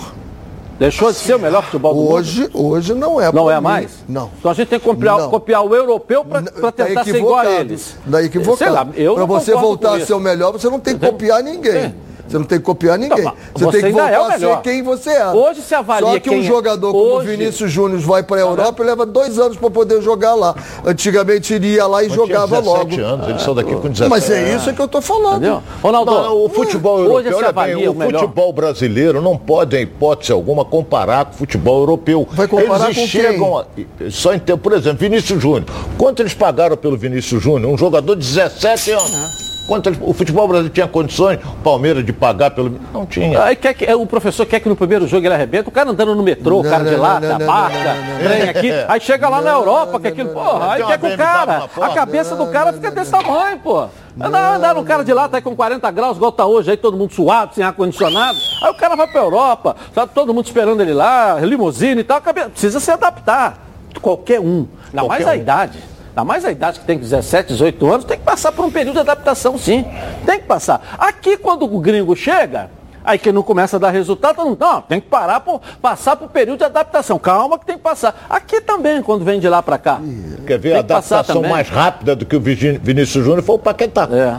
[0.79, 2.13] Deixou de ser o melhor futebol do mundo?
[2.13, 3.31] Hoje, hoje não é.
[3.31, 3.61] Não é mim.
[3.63, 3.91] mais?
[4.07, 4.29] Não.
[4.37, 5.29] Então a gente tem que copiar, Não.
[5.31, 7.97] copiar o europeu para Tá tentar ser igual a eles.
[8.05, 8.57] Daí equivocado.
[8.57, 11.41] Sei lá, eu não você voltar a ser o melhor, você não tem que copiar
[11.41, 11.95] ninguém.
[12.27, 13.23] Você não tem que copiar ninguém.
[13.23, 13.31] Você,
[13.65, 15.27] você tem que ainda voltar é a ser quem você é.
[15.27, 18.23] Hoje se avalia Só que quem um é- jogador como o hoje- Vinícius Júnior vai
[18.23, 20.55] para a Europa e leva dois anos para poder jogar lá.
[20.85, 23.13] Antigamente iria lá e Mas jogava tinha 17 logo.
[23.13, 25.37] anos, eles são daqui com 17 Mas é isso que eu tô falando.
[25.37, 25.63] Entendeu?
[25.81, 29.37] Ronaldo, Não, o futebol hoje europeu, se olha avalia bem, o o futebol brasileiro não
[29.37, 32.27] pode, em hipótese alguma, comparar com o futebol europeu.
[32.31, 33.65] Vai comparar eles com chegam, a-
[34.09, 35.65] só em tempo, por exemplo, Vinícius Júnior.
[35.97, 37.71] Quanto eles pagaram pelo Vinícius Júnior?
[37.71, 39.46] Um jogador de 17 anos.
[39.67, 42.80] Quanto eles- o futebol brasileiro tinha condições, o Palmeiras, de pagar pelo...
[42.93, 43.43] Não tinha.
[43.43, 46.15] Aí quer que, o professor quer que no primeiro jogo ele arrebenta, o cara andando
[46.15, 49.41] no metrô, o cara de não, marca, não, não, não, trem aqui, aí chega lá
[49.41, 52.91] na Europa, que aquilo, porra, aí quer que o cara, a cabeça do cara fica
[52.91, 53.88] desse tamanho, pô.
[54.19, 56.97] Andar, andar no cara de lata aí com 40 graus, igual tá hoje, aí todo
[56.97, 60.93] mundo suado, sem ar-condicionado, aí o cara vai pra Europa, tá todo mundo esperando ele
[60.93, 63.60] lá, limusine e tal, cabeça- precisa se adaptar,
[64.01, 65.36] qualquer um, ainda mais Qualquer a um.
[65.36, 65.80] idade.
[66.17, 68.95] Ainda mais a idade que tem 17, 18 anos, tem que passar por um período
[68.95, 69.86] de adaptação, sim.
[70.25, 70.95] Tem que passar.
[70.97, 72.71] Aqui, quando o gringo chega,
[73.06, 76.27] aí que não começa a dar resultado, não, não tem que parar por, passar por
[76.30, 77.19] período de adaptação.
[77.19, 78.25] Calma que tem que passar.
[78.27, 80.01] Aqui também, quando vem de lá para cá.
[80.47, 83.53] Quer ver Tem a que passar adaptação mais rápida do que o Vinícius Júnior foi
[83.53, 84.10] o Paquetá.
[84.12, 84.38] É.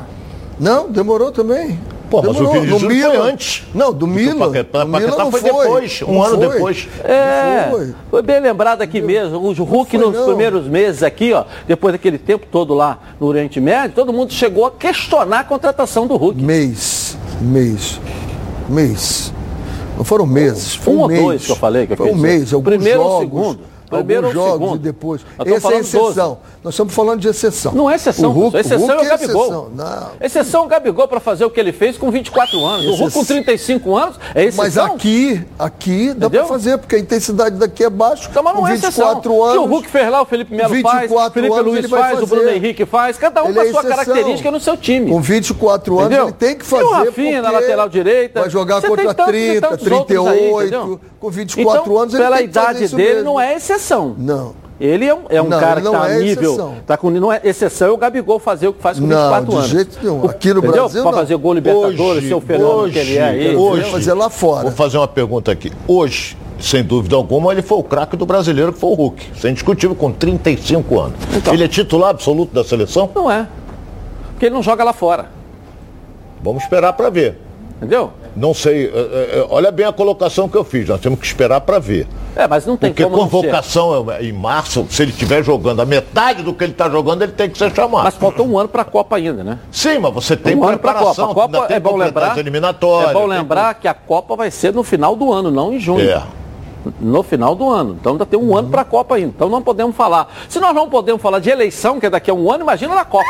[0.58, 1.78] Não, demorou também.
[2.10, 2.62] Pô, mas Demorou.
[2.62, 3.64] o Júnior foi antes.
[3.74, 4.46] Não, do Milan.
[4.46, 6.48] Paquetá, do Paquetá Milan não foi depois, um Não ano foi.
[6.48, 6.88] depois.
[7.04, 7.94] É, Foi.
[8.10, 9.36] foi bem lembrado aqui mesmo.
[9.38, 10.24] O Hulk foi, nos não.
[10.26, 14.64] primeiros meses aqui, ó, depois daquele tempo todo lá no Oriente Médio, todo mundo chegou
[14.66, 16.40] a questionar a contratação do Hulk.
[16.42, 17.16] Mês.
[17.40, 18.00] Mês.
[18.68, 19.32] Mês.
[19.96, 20.74] Não foram meses.
[20.76, 21.20] Foi Um um, ou mês.
[21.22, 22.26] dois que eu falei que eu Foi um dizer.
[22.26, 22.52] mês.
[22.54, 23.60] Alguns Primeiro ou jogos, segundo?
[23.88, 24.76] Primeiro alguns jogos segundo?
[24.76, 25.20] e depois.
[25.38, 26.38] Essa é exceção.
[26.62, 27.72] Nós estamos falando de exceção.
[27.72, 28.30] Não é exceção.
[28.30, 28.74] O Hulk, professor.
[28.76, 29.42] exceção o Hulk é o Gabigol.
[29.44, 29.70] exceção.
[29.74, 30.10] Não.
[30.20, 32.84] Exceção é o Gabigol para fazer o que ele fez com 24 anos.
[32.86, 33.24] O Hulk com Exceção.
[33.36, 34.64] 35 anos é exceção.
[34.64, 38.28] Mas aqui, aqui dá para fazer, porque a intensidade daqui é baixa.
[38.30, 39.06] Então, mas não com é exceção.
[39.14, 39.56] 24 Se anos.
[39.56, 42.26] o Hulk fez lá, o Felipe Melo faz, o 24 Felipe anos Luiz faz, o
[42.26, 42.48] Bruno.
[42.50, 45.10] Henrique faz, cada um Ele com a é sua característica no seu time.
[45.10, 46.24] Com 24 anos Entendeu?
[46.28, 46.84] ele tem que E fazer.
[46.84, 48.40] o Rafinha na lateral direita.
[48.40, 50.68] Vai jogar Você contra tem tantos e 30, tantos outros aí, 38.
[50.76, 51.00] entendeu?
[51.18, 53.77] com 24 então, anos ele pela tem que fazer idade dele, não é exceção.
[54.18, 54.54] Não.
[54.80, 56.42] Ele é um, é um Não, cara ele que não está a é nível.
[56.52, 56.74] exceção.
[56.86, 59.46] Tá com, não é exceção é o Gabigol fazer o que faz com Não, 24
[59.50, 59.68] de anos.
[59.68, 60.24] jeito nenhum.
[60.24, 60.72] Aqui no Entendeu?
[60.82, 61.18] Brasil, Pra não.
[61.18, 63.56] fazer gol Libertadores, Hoje, ser o fenômeno que ele é aí.
[63.56, 64.62] hoje, fazer lá fora.
[64.62, 65.72] Vou fazer uma pergunta aqui.
[65.88, 69.30] Hoje, sem dúvida alguma, ele foi o craque do brasileiro, que foi o Hulk.
[69.36, 71.16] Sem discutível, com 35 anos.
[71.36, 71.52] Então.
[71.54, 73.10] Ele é titular absoluto da seleção?
[73.12, 73.48] Não é.
[74.30, 75.26] Porque ele não joga lá fora.
[76.40, 77.36] Vamos esperar para ver.
[77.78, 78.12] Entendeu?
[78.36, 81.26] Não sei, é, é, é, olha bem a colocação que eu fiz, nós temos que
[81.26, 82.06] esperar para ver.
[82.36, 85.84] É, mas não tem Porque como convocação é- em março, se ele estiver jogando a
[85.86, 88.04] metade do que ele está jogando, ele tem que ser chamado.
[88.04, 89.58] Mas falta um ano para a Copa ainda, né?
[89.70, 91.14] Sim, mas você tem um ano para a Copa.
[91.14, 92.38] preparação, A Copa é bom lembrar.
[92.38, 93.10] eliminatórias.
[93.10, 95.80] É bom tem lembrar que a Copa vai ser no final do ano, não em
[95.80, 96.08] junho.
[96.08, 96.22] É.
[97.00, 97.96] No final do ano.
[98.00, 99.32] Então ainda tem um ano para a Copa ainda.
[99.34, 100.28] Então não podemos falar.
[100.48, 103.04] Se nós não podemos falar de eleição, que é daqui a um ano, imagina na
[103.04, 103.24] Copa.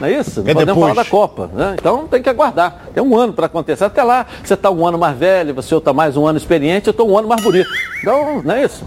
[0.00, 0.42] Não é isso?
[0.42, 0.92] Não É podemos depois.
[0.94, 1.50] falar da Copa.
[1.52, 1.76] né?
[1.78, 2.82] Então tem que aguardar.
[2.92, 3.84] Tem um ano para acontecer.
[3.84, 6.90] Até lá, você está um ano mais velho, você está mais um ano experiente, eu
[6.90, 7.68] estou um ano mais bonito.
[8.00, 8.84] Então, não é isso?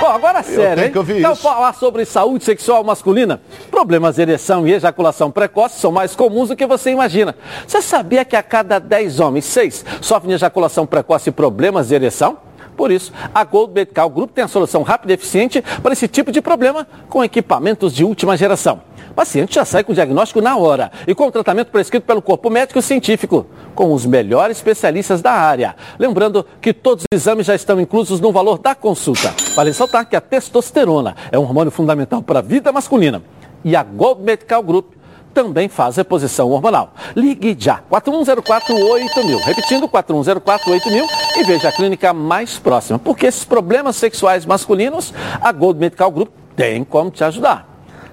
[0.00, 0.90] Bom, agora é sério, hein?
[0.90, 1.42] então, isso.
[1.42, 3.40] falar sobre saúde sexual masculina.
[3.70, 7.34] Problemas de ereção e ejaculação precoce são mais comuns do que você imagina.
[7.66, 11.94] Você sabia que a cada 10 homens, 6 sofrem de ejaculação precoce e problemas de
[11.94, 12.36] ereção?
[12.76, 16.32] Por isso, a Gold Medical Group tem a solução rápida e eficiente para esse tipo
[16.32, 18.80] de problema com equipamentos de última geração.
[19.20, 22.48] Paciente já sai com o diagnóstico na hora e com o tratamento prescrito pelo corpo
[22.48, 25.76] médico científico, com os melhores especialistas da área.
[25.98, 29.34] Lembrando que todos os exames já estão inclusos no valor da consulta.
[29.54, 33.22] Vale ressaltar que a testosterona é um hormônio fundamental para a vida masculina.
[33.62, 34.94] E a Gold Medical Group
[35.34, 36.94] também faz reposição hormonal.
[37.14, 39.38] Ligue já, 41048000.
[39.44, 41.04] Repetindo, 41048000
[41.36, 42.98] e veja a clínica mais próxima.
[42.98, 47.69] Porque esses problemas sexuais masculinos, a Gold Medical Group tem como te ajudar.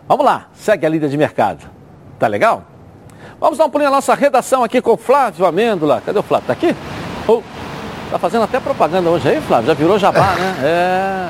[0.08, 1.66] Vamos lá, segue a líder de mercado.
[2.18, 2.64] Tá legal?
[3.40, 6.02] Vamos dar um pulinho na nossa redação aqui com o Flávio Amêndola.
[6.06, 6.48] Cadê o Flávio?
[6.48, 6.76] Tá aqui?
[7.28, 7.42] Oh,
[8.10, 9.68] tá fazendo até propaganda hoje aí, Flávio?
[9.68, 10.56] Já virou jabá, né?
[10.64, 11.28] É.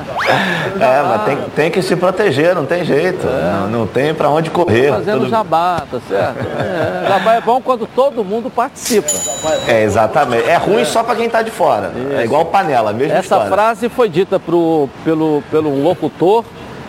[0.80, 3.26] É, mas tem, tem que se proteger, não tem jeito.
[3.26, 4.90] Não, não tem pra onde correr.
[4.90, 6.38] Fazendo Tudo- jabá, tá certo?
[6.58, 9.08] É, jabá é bom quando todo mundo participa.
[9.66, 10.48] É, exatamente.
[10.48, 11.92] É ruim só pra quem tá de fora.
[12.16, 13.48] É igual panela, mesma Essa história.
[13.50, 16.44] frase foi dita pro, pelo, pelo um locutor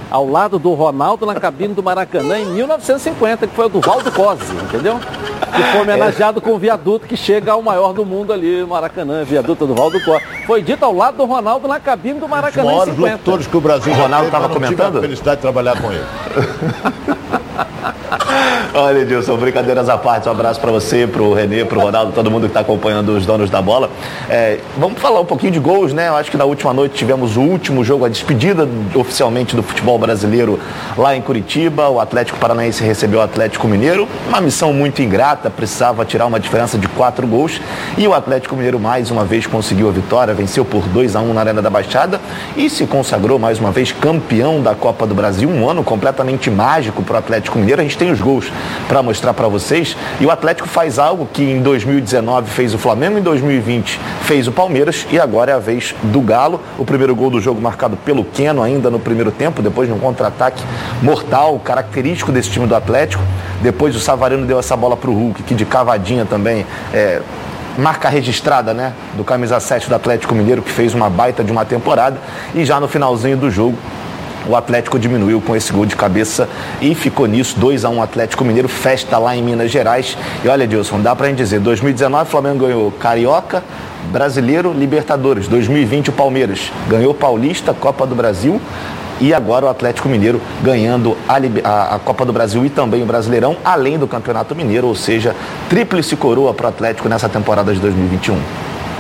[0.10, 4.12] ao lado do Ronaldo na cabine do Maracanã em 1950, que foi o do Valdo
[4.12, 5.00] Cosi, entendeu?
[5.00, 9.66] Que foi homenageado com o viaduto que chega ao maior do mundo ali, Maracanã, viaduto
[9.68, 10.24] do Valdo Cosi.
[10.46, 13.12] Foi dito ao lado do Ronaldo na cabine do Os Maracanã em maiores 50.
[13.14, 14.98] locutores que o Brasil O Ronaldo teve, tava mas não tive comentando?
[14.98, 16.06] a felicidade de trabalhar com ele.
[18.74, 22.44] Olha, Edilson, brincadeiras à parte, um abraço para você, pro Renê, pro Ronaldo, todo mundo
[22.44, 23.90] que está acompanhando os donos da bola.
[24.30, 26.08] É, vamos falar um pouquinho de gols, né?
[26.08, 29.98] Eu acho que na última noite tivemos o último jogo, a despedida oficialmente do futebol
[29.98, 30.60] brasileiro
[30.98, 31.90] lá em Curitiba.
[31.90, 34.08] O Atlético Paranaense recebeu o Atlético Mineiro.
[34.28, 37.60] Uma missão muito ingrata, precisava tirar uma diferença de quatro gols.
[37.98, 41.34] E o Atlético Mineiro mais uma vez conseguiu a vitória, venceu por 2 a 1
[41.34, 42.22] na Arena da Baixada
[42.56, 45.50] e se consagrou mais uma vez campeão da Copa do Brasil.
[45.50, 47.82] Um ano completamente mágico para o Atlético Mineiro.
[47.82, 48.52] A gente tem os gols
[48.88, 49.96] para mostrar para vocês.
[50.20, 54.52] E o Atlético faz algo que em 2019 fez o Flamengo, em 2020 fez o
[54.52, 56.62] Palmeiras e agora é a vez do Galo.
[56.78, 60.00] O primeiro gol do jogo marcado pelo Keno ainda no primeiro tempo, depois de um
[60.00, 60.64] contra-ataque
[61.02, 63.24] mortal, característico desse time do Atlético.
[63.62, 67.22] Depois o Savarino deu essa bola para o Hulk, que de cavadinha também é,
[67.78, 71.66] marca registrada, né, do camisa 7 do Atlético Mineiro, que fez uma baita de uma
[71.66, 72.18] temporada.
[72.54, 73.78] E já no finalzinho do jogo,
[74.48, 76.48] o Atlético diminuiu com esse gol de cabeça
[76.82, 80.18] e ficou nisso, 2 a 1 Atlético Mineiro, festa lá em Minas Gerais.
[80.44, 83.64] E olha, Dilson, dá pra gente dizer, 2019 o Flamengo ganhou Carioca,
[84.12, 85.48] Brasileiro, Libertadores.
[85.48, 88.60] 2020 o Palmeiras ganhou Paulista, Copa do Brasil.
[89.22, 93.58] E agora o Atlético Mineiro ganhando a, a- Copa do Brasil e também o Brasileirão,
[93.66, 95.36] além do Campeonato Mineiro, ou seja,
[95.70, 98.38] tríplice coroa para o Atlético nessa temporada de 2021.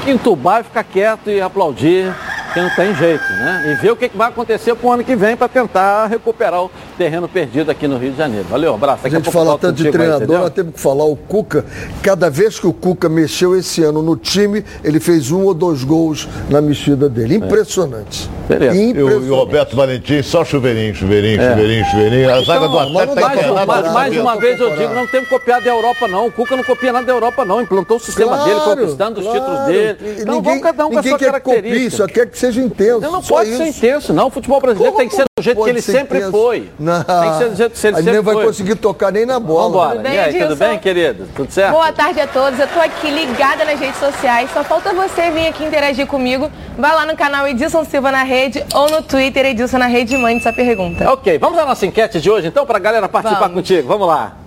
[0.07, 2.13] Entubar e ficar quieto e aplaudir.
[2.53, 3.71] Que não tem jeito, né?
[3.71, 7.27] E ver o que vai acontecer pro ano que vem para tentar recuperar o terreno
[7.27, 8.45] perdido aqui no Rio de Janeiro.
[8.49, 9.03] Valeu, um abraço.
[9.03, 11.65] Daqui a gente fala tanto de treinador, aí, nós temos que falar o Cuca.
[12.01, 15.83] Cada vez que o Cuca mexeu esse ano no time, ele fez um ou dois
[15.83, 17.35] gols na mexida dele.
[17.35, 18.29] Impressionante.
[18.45, 18.53] É.
[18.53, 18.77] Beleza.
[18.77, 19.27] Impressionante.
[19.27, 21.49] E o Roberto Valentim, só chuveirinho, chuveirinho, é.
[21.49, 22.29] chuveirinho, chuveirinho.
[22.29, 25.29] A zaga então, do Atlético tá mais, mais, mais uma vez eu digo, não temos
[25.29, 26.27] copiado da Europa, não.
[26.27, 27.61] O Cuca não copia nada da Europa, não.
[27.61, 29.37] Implantou o sistema claro, dele, conquistando claro.
[29.37, 30.21] os títulos dele.
[30.21, 31.79] Então ninguém, vamos cada um com a sua quer característica.
[31.79, 33.01] Copie, só quer que seja intenso.
[33.01, 33.57] Não, não pode isso.
[33.57, 34.27] ser intenso, não.
[34.27, 36.31] O futebol brasileiro Como tem que ser do jeito que ele sempre intenso?
[36.31, 36.69] foi.
[36.79, 37.03] Não.
[37.03, 38.11] Tem que ser do jeito que ele sempre foi.
[38.13, 39.63] nem vai conseguir tocar nem na bola.
[39.69, 39.89] Vambora.
[39.91, 41.27] Tudo bem, e aí, tudo bem, querido?
[41.35, 41.71] Tudo certo?
[41.71, 42.59] Boa tarde a todos.
[42.59, 44.49] Eu tô aqui ligada nas redes sociais.
[44.53, 46.49] Só falta você vir aqui interagir comigo.
[46.77, 50.17] Vai lá no canal Edilson Silva na rede ou no Twitter Edilson na rede e
[50.17, 51.11] mande sua pergunta.
[51.11, 53.55] Ok, vamos à nossa enquete de hoje então, para a galera participar vamos.
[53.55, 53.87] contigo.
[53.87, 54.38] Vamos lá.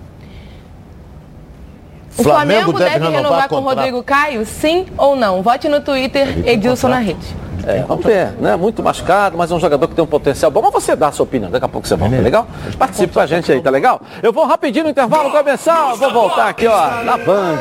[2.17, 4.45] O Flamengo, Flamengo deve, deve renovar, renovar com o Rodrigo Caio?
[4.45, 5.41] Sim ou não?
[5.41, 7.43] Vote no Twitter, Edilson na rede.
[7.65, 8.55] É, vamos ver, né?
[8.57, 10.61] Muito machucado, mas é um jogador que tem um potencial bom.
[10.61, 12.47] Mas você dá a sua opinião, daqui a pouco você volta, tá legal?
[12.77, 14.01] Participe com a gente aí, tá legal?
[14.21, 17.57] Eu vou rapidinho no intervalo começar, vou voltar aqui, ó, na Band.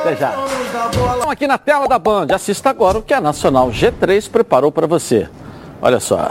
[0.00, 0.32] Até já.
[0.90, 2.28] Estamos aqui na tela da Band.
[2.32, 5.28] Assista agora o que a Nacional G3 preparou para você.
[5.80, 6.30] Olha só.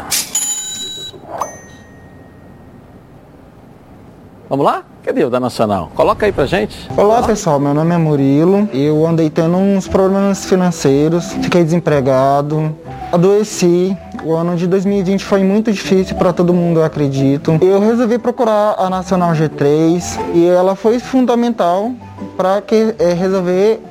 [4.50, 4.84] Vamos lá?
[5.04, 5.92] Cadê o da Nacional?
[5.96, 6.88] Coloca aí pra gente.
[6.96, 8.70] Olá pessoal, meu nome é Murilo.
[8.72, 12.76] Eu andei tendo uns problemas financeiros, fiquei desempregado,
[13.12, 13.98] adoeci.
[14.24, 17.58] O ano de 2020 foi muito difícil para todo mundo, eu acredito.
[17.60, 21.92] Eu resolvi procurar a Nacional G3 e ela foi fundamental
[22.38, 23.82] para que é, resolver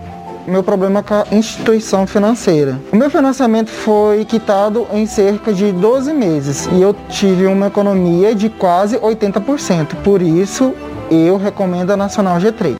[0.46, 2.78] meu problema com a instituição financeira.
[2.92, 8.34] O meu financiamento foi quitado em cerca de 12 meses e eu tive uma economia
[8.34, 10.02] de quase 80%.
[10.02, 10.74] Por isso,
[11.10, 12.76] eu recomendo a Nacional G3.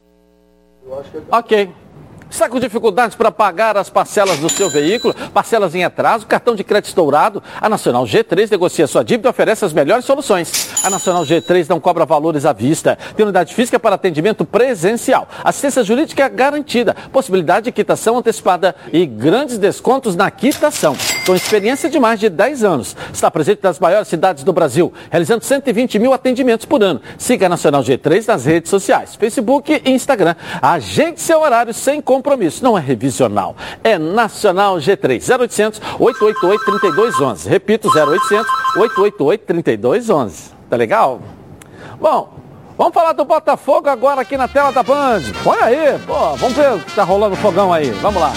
[1.31, 1.71] Ok.
[2.31, 5.13] Está com dificuldades para pagar as parcelas do seu veículo?
[5.35, 7.43] Parcelas em atraso, cartão de crédito estourado?
[7.61, 10.71] A Nacional G3 negocia sua dívida e oferece as melhores soluções.
[10.85, 12.97] A Nacional G3 não cobra valores à vista.
[13.17, 15.29] Tem unidade física para atendimento presencial.
[15.43, 16.95] Assistência jurídica garantida.
[17.13, 20.97] Possibilidade de quitação antecipada e grandes descontos na quitação.
[21.27, 22.97] Com experiência de mais de 10 anos.
[23.13, 27.01] Está presente nas maiores cidades do Brasil, realizando 120 mil atendimentos por ano.
[27.19, 30.35] Siga a Nacional G3 nas redes sociais, Facebook e Instagram.
[30.61, 33.57] Agende seu horário sem compromisso não é revisional.
[33.85, 37.49] É Nacional G3, 0800 888 3211.
[37.49, 40.51] Repito, 0800 888 3211.
[40.69, 41.21] Tá legal?
[42.01, 42.33] Bom,
[42.79, 45.23] vamos falar do Botafogo agora aqui na tela da Band.
[45.43, 47.91] Põe aí, pô, vamos ver o que tá rolando o fogão aí.
[47.91, 48.33] Vamos lá.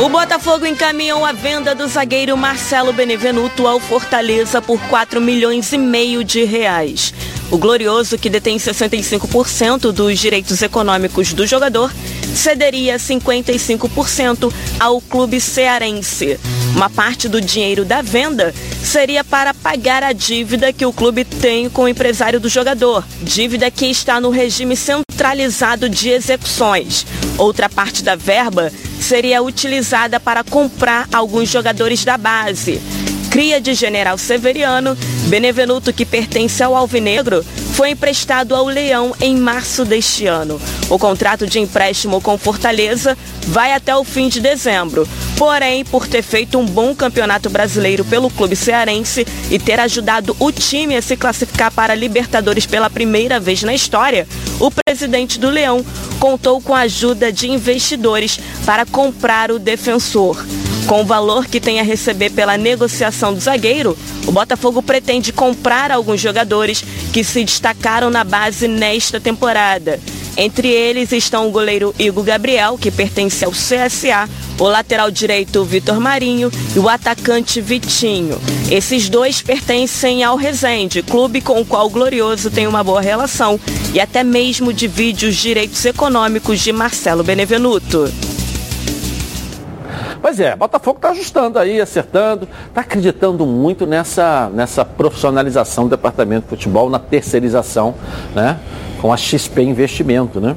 [0.00, 5.78] O Botafogo encaminhou a venda do zagueiro Marcelo Benevenuto ao Fortaleza por 4 milhões e
[5.78, 7.12] meio de reais.
[7.50, 11.92] O Glorioso, que detém 65% dos direitos econômicos do jogador,
[12.32, 16.38] cederia 55% ao clube cearense.
[16.76, 21.68] Uma parte do dinheiro da venda seria para pagar a dívida que o clube tem
[21.68, 27.04] com o empresário do jogador, dívida que está no regime centralizado de execuções.
[27.38, 28.70] Outra parte da verba
[29.00, 32.82] seria utilizada para comprar alguns jogadores da base
[33.38, 34.98] cria de General Severiano,
[35.28, 40.60] Benevenuto, que pertence ao Alvinegro, foi emprestado ao Leão em março deste ano.
[40.90, 45.08] O contrato de empréstimo com Fortaleza vai até o fim de dezembro.
[45.36, 50.50] Porém, por ter feito um bom campeonato brasileiro pelo clube cearense e ter ajudado o
[50.50, 54.26] time a se classificar para a Libertadores pela primeira vez na história,
[54.58, 55.86] o presidente do Leão
[56.18, 60.44] contou com a ajuda de investidores para comprar o defensor.
[60.88, 63.94] Com o valor que tem a receber pela negociação do zagueiro,
[64.26, 70.00] o Botafogo pretende comprar alguns jogadores que se destacaram na base nesta temporada.
[70.34, 74.26] Entre eles estão o goleiro Igor Gabriel, que pertence ao CSA,
[74.58, 78.40] o lateral direito Vitor Marinho e o atacante Vitinho.
[78.70, 83.60] Esses dois pertencem ao Resende, clube com o qual o Glorioso tem uma boa relação
[83.92, 88.10] e até mesmo divide os direitos econômicos de Marcelo Benevenuto.
[90.20, 96.44] Pois é, Botafogo está ajustando aí, acertando, está acreditando muito nessa, nessa profissionalização do departamento
[96.44, 97.94] de futebol, na terceirização,
[98.34, 98.58] né?
[99.00, 100.56] Com a XP Investimento, né?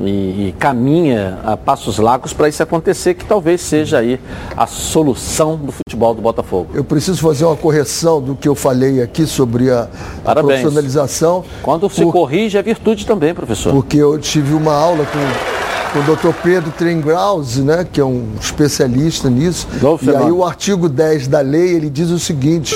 [0.00, 4.18] E, e, caminha a passos largos para isso acontecer, que talvez seja aí
[4.56, 6.70] a solução do futebol do Botafogo.
[6.74, 9.88] Eu preciso fazer uma correção do que eu falei aqui sobre a,
[10.24, 11.44] a profissionalização.
[11.62, 12.12] Quando se por...
[12.12, 13.72] corrige é virtude também, professor.
[13.72, 15.63] Porque eu tive uma aula com
[15.98, 19.68] o doutor Pedro Trengrause, né, que é um especialista nisso.
[20.02, 22.74] e aí o artigo 10 da lei, ele diz o seguinte,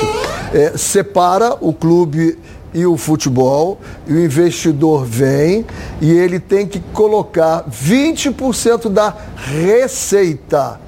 [0.52, 2.38] é, separa o clube
[2.72, 5.64] e o futebol, e o investidor vem
[6.00, 10.78] e ele tem que colocar 20% da receita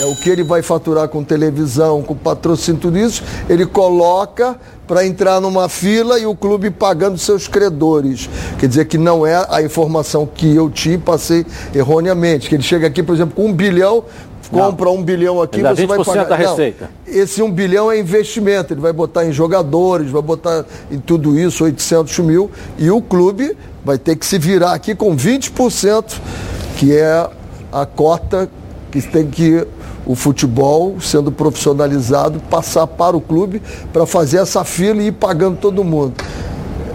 [0.00, 5.06] É o que ele vai faturar com televisão, com patrocínio, tudo isso, ele coloca para
[5.06, 8.28] entrar numa fila e o clube pagando seus credores.
[8.58, 11.44] Quer dizer que não é a informação que eu tinha e passei
[11.74, 12.48] erroneamente.
[12.48, 14.02] Que ele chega aqui, por exemplo, com um bilhão,
[14.50, 16.24] compra um bilhão aqui, Ele você vai 20% pagar.
[16.24, 16.90] da Não, receita.
[17.06, 21.62] esse um bilhão é investimento, ele vai botar em jogadores, vai botar em tudo isso,
[21.62, 26.14] 800 mil, e o clube vai ter que se virar aqui com 20%,
[26.76, 27.28] que é
[27.70, 28.50] a cota
[28.90, 29.64] que tem que
[30.06, 35.58] o futebol, sendo profissionalizado, passar para o clube para fazer essa fila e ir pagando
[35.58, 36.14] todo mundo.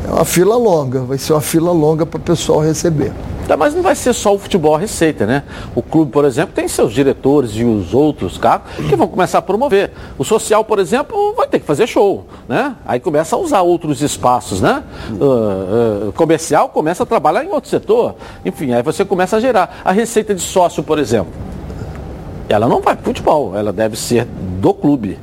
[0.08, 3.12] É uma fila longa, vai ser uma fila longa para o pessoal receber.
[3.48, 5.44] Tá, mas não vai ser só o futebol a receita, né?
[5.76, 9.42] O clube, por exemplo, tem seus diretores e os outros cargos que vão começar a
[9.42, 9.92] promover.
[10.18, 12.76] O social, por exemplo, vai ter que fazer show, né?
[12.88, 14.84] Aí começa a usar outros espaços, né?
[15.12, 18.16] Uh, uh, comercial começa a trabalhar em outro setor.
[18.44, 19.82] Enfim, aí você começa a gerar.
[19.86, 21.32] A receita de sócio, por exemplo,
[22.50, 24.26] ela não vai para futebol, ela deve ser
[24.60, 25.18] do clube.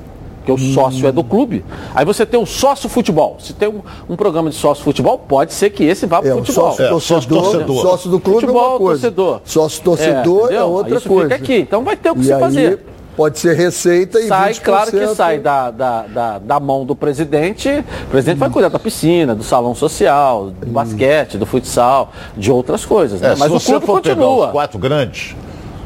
[0.45, 1.65] Porque o sócio é do clube.
[1.95, 3.37] Aí você tem um sócio futebol.
[3.39, 6.35] Se tem um, um programa de sócio futebol, pode ser que esse vá para É,
[6.35, 6.71] o o futebol.
[6.73, 7.83] sócio, torcedor, torcedor.
[7.83, 9.01] sócio do clube é Futebol, uma coisa.
[9.13, 9.41] torcedor.
[9.45, 10.69] Sócio torcedor é, entendeu?
[10.69, 11.31] outra Isso coisa.
[11.31, 11.59] Fica aqui.
[11.61, 12.87] Então vai ter o que E se aí, fazer.
[13.17, 14.61] Pode ser receita e Sai, 20%.
[14.63, 17.69] claro que sai da, da, da, da mão do presidente.
[18.07, 22.85] O presidente vai cuidar da piscina, do salão social, do basquete, do futsal, de outras
[22.85, 23.21] coisas.
[23.21, 23.29] Né?
[23.35, 24.47] É, Mas se o você clube for pegar continua.
[24.47, 25.37] os quatro grandes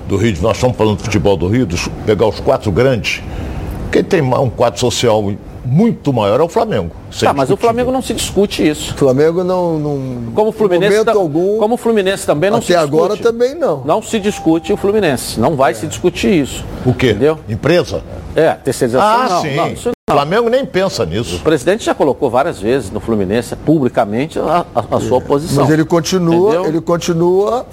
[0.09, 3.22] do Rio, nós estamos falando de futebol do Rio, dos- pegar os quatro grandes,
[3.90, 5.32] quem tem um quadro social
[5.64, 6.92] muito maior é o Flamengo.
[7.20, 7.57] Tá, mas o.
[7.57, 8.94] Flamengo não se discute isso.
[8.94, 9.78] O Flamengo não.
[9.80, 13.02] não Como o Fluminense, momento algum, como o Fluminense também não se até discute.
[13.04, 13.82] agora também não.
[13.84, 15.40] Não se discute o Fluminense.
[15.40, 16.64] Não vai se discutir isso.
[16.84, 17.11] O quê?
[17.11, 17.38] Entendeu?
[17.48, 18.00] Empresa?
[18.36, 19.42] É, terceirização Ah, não.
[19.42, 19.57] sim.
[19.57, 21.36] não, isso O Flamengo nem pensa nisso.
[21.36, 25.64] O presidente já colocou várias vezes no Fluminense, publicamente, a, a- a sua posição.
[25.64, 26.66] Mas ele continua, Entendeu?
[26.66, 27.66] ele continua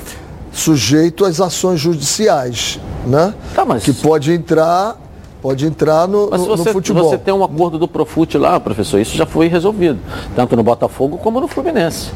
[0.53, 3.33] sujeito às ações judiciais, né?
[3.53, 4.95] Tá, mas- Que pode entrar,
[5.41, 7.09] pode entrar no, Mas se no- você, futebol.
[7.09, 9.99] você tem um acordo do Profute lá, professor, isso já foi resolvido,
[10.35, 12.11] tanto no Botafogo como no Fluminense.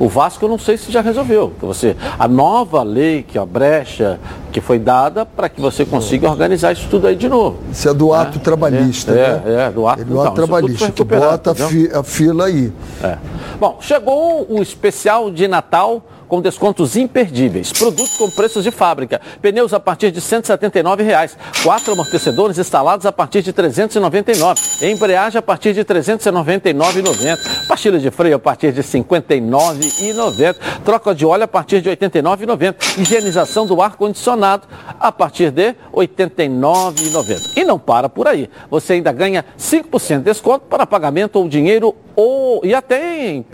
[0.00, 1.52] O Vasco eu não sei se já resolveu.
[1.58, 4.20] que Você, a nova lei, que é a brecha
[4.52, 7.56] que foi dada para que você consiga organizar isso tudo aí de novo.
[7.72, 9.42] Isso é do ato trabalhista, é, né?
[9.44, 10.86] é, é, do ato- É do então, ato tudo trabalhista.
[10.86, 12.72] recuperado, bota a, fi- a fila aí.
[13.02, 13.18] É.
[13.58, 17.72] Bom, chegou o especial de Natal com descontos imperdíveis.
[17.72, 19.20] Produtos com preços de fábrica.
[19.40, 21.36] Pneus a partir de 179 reais.
[21.62, 24.60] Quatro amortecedores instalados a partir de R$ 399.
[24.82, 27.66] Embreagem a partir de R$ 399,90.
[27.66, 30.56] Pastilha de freio a partir de R$ 59,90.
[30.84, 32.98] Troca de óleo a partir de R$ 89,90.
[32.98, 34.68] Higienização do ar-condicionado
[35.00, 37.56] a partir de R$ 89,90.
[37.56, 38.50] E não para por aí.
[38.70, 43.44] Você ainda ganha 5% de desconto para pagamento ou dinheiro ou e até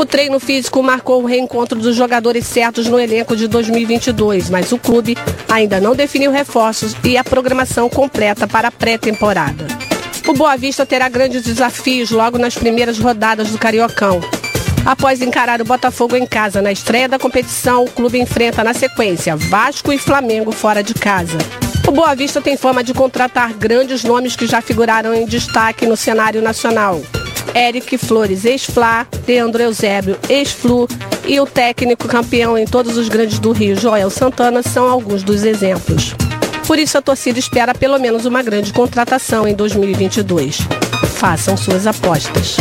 [0.00, 4.78] O treino físico marcou o reencontro dos jogadores certos no elenco de 2022, mas o
[4.78, 5.14] clube
[5.46, 9.66] ainda não definiu reforços e a programação completa para a pré-temporada.
[10.26, 14.22] O Boa Vista terá grandes desafios logo nas primeiras rodadas do Cariocão.
[14.86, 19.36] Após encarar o Botafogo em casa na estreia da competição, o clube enfrenta na sequência
[19.36, 21.36] Vasco e Flamengo fora de casa.
[21.86, 25.94] O Boa Vista tem fama de contratar grandes nomes que já figuraram em destaque no
[25.94, 27.02] cenário nacional.
[27.54, 30.88] Eric Flores, ex-Fla, Leandro Eusébio, ex-Flu
[31.26, 35.44] e o técnico campeão em todos os grandes do Rio, Joel Santana, são alguns dos
[35.44, 36.14] exemplos.
[36.66, 40.58] Por isso, a torcida espera pelo menos uma grande contratação em 2022.
[41.16, 42.56] Façam suas apostas.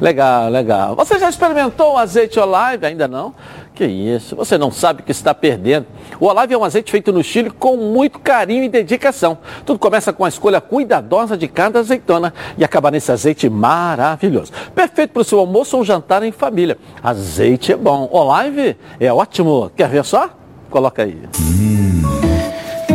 [0.00, 0.94] Legal, legal.
[0.94, 2.86] Você já experimentou o azeite Olive?
[2.86, 3.34] Ainda não?
[3.78, 5.86] Que isso, você não sabe o que está perdendo.
[6.18, 9.38] O Olive é um azeite feito no Chile com muito carinho e dedicação.
[9.64, 14.50] Tudo começa com a escolha cuidadosa de cada azeitona e acaba nesse azeite maravilhoso.
[14.74, 16.76] Perfeito para o seu almoço ou jantar em família.
[17.00, 18.08] Azeite é bom.
[18.10, 19.70] Olive é ótimo.
[19.76, 20.28] Quer ver só?
[20.68, 21.16] Coloca aí.
[21.40, 22.02] Hum.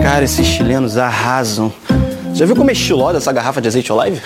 [0.01, 1.71] Cara, esses chilenos arrasam.
[2.33, 4.21] Já viu como é estilosa essa garrafa de azeite Olive?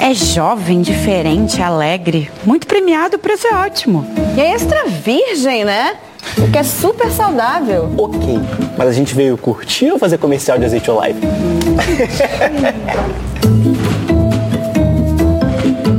[0.00, 2.30] É jovem, diferente, alegre.
[2.44, 4.06] Muito premiado, o preço é ótimo.
[4.36, 5.96] E é extra virgem, né?
[6.38, 7.90] O que é super saudável.
[7.98, 8.38] Ok,
[8.76, 11.20] mas a gente veio curtir ou fazer comercial de azeite Olive?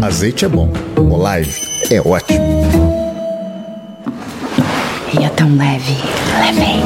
[0.01, 1.59] azeite é bom, Olive
[1.91, 2.39] é ótimo.
[5.19, 5.97] E é tão leve,
[6.39, 6.79] leve.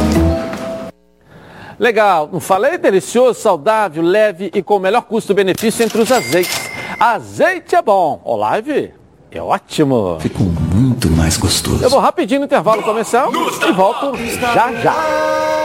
[1.78, 2.78] Legal, não falei?
[2.78, 6.63] Delicioso, saudável, leve e com o melhor custo-benefício entre os azeites.
[7.04, 8.22] Azeite é bom.
[8.24, 8.94] Olive
[9.30, 10.18] é ótimo.
[10.22, 11.84] Ficou muito mais gostoso.
[11.84, 14.94] Eu vou rapidinho no intervalo comercial e volto já já.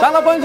[0.01, 0.41] Tá na Band?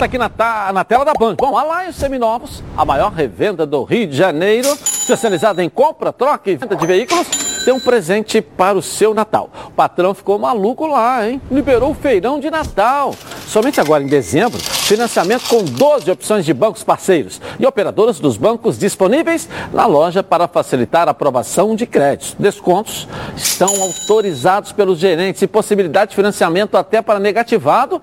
[0.00, 0.28] Tá aqui na,
[0.72, 1.36] na tela da Band.
[1.38, 6.56] Bom, Alliance Seminovos, a maior revenda do Rio de Janeiro, especializada em compra, troca e
[6.56, 7.28] venda de veículos,
[7.64, 9.50] tem um presente para o seu Natal.
[9.68, 11.40] O patrão ficou maluco lá, hein?
[11.50, 13.14] Liberou o feirão de Natal.
[13.46, 18.78] Somente agora em dezembro, financiamento com 12 opções de bancos parceiros e operadoras dos bancos
[18.78, 22.34] disponíveis na loja para facilitar a aprovação de créditos.
[22.38, 23.06] Descontos
[23.36, 28.00] estão autorizados pelos gerentes e possibilidade de financiamento até para negativado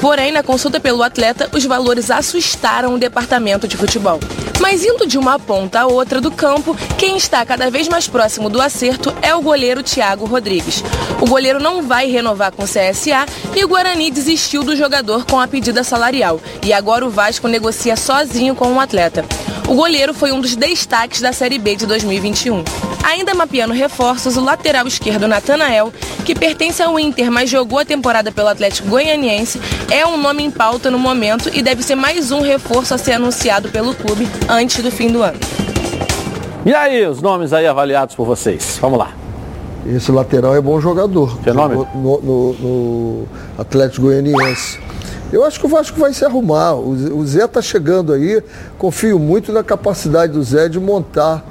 [0.00, 4.20] Porém, na consulta pelo atleta, os valores assustaram o departamento de futebol.
[4.60, 8.48] Mas indo de uma ponta a outra do campo, quem está cada vez mais próximo
[8.48, 10.82] do acerto é o goleiro Thiago Rodrigues.
[11.20, 15.40] O goleiro não vai renovar com o CSA e o Guarani desistiu do jogador com
[15.40, 16.40] a pedida salarial.
[16.64, 19.24] E agora o Vasco negocia sozinho com o um atleta.
[19.66, 22.62] O goleiro foi um dos destaques da Série B de 2021.
[23.02, 25.92] Ainda mapeando reforços, o lateral esquerdo Natanael,
[26.24, 29.60] que pertence ao Inter, mas jogou a temporada pelo Atlético Goianiense,
[29.90, 33.12] é um nome em pauta no momento e deve ser mais um reforço a ser
[33.12, 35.38] anunciado pelo clube antes do fim do ano.
[36.66, 38.78] E aí, os nomes aí avaliados por vocês?
[38.80, 39.12] Vamos lá.
[39.86, 41.38] Esse lateral é bom jogador.
[41.42, 41.86] Fenômeno.
[41.94, 44.78] No, no, no Atlético Goianiense.
[45.34, 46.74] Eu acho que o Vasco vai se arrumar.
[46.74, 48.40] O Zé está chegando aí.
[48.78, 51.44] Confio muito na capacidade do Zé de montar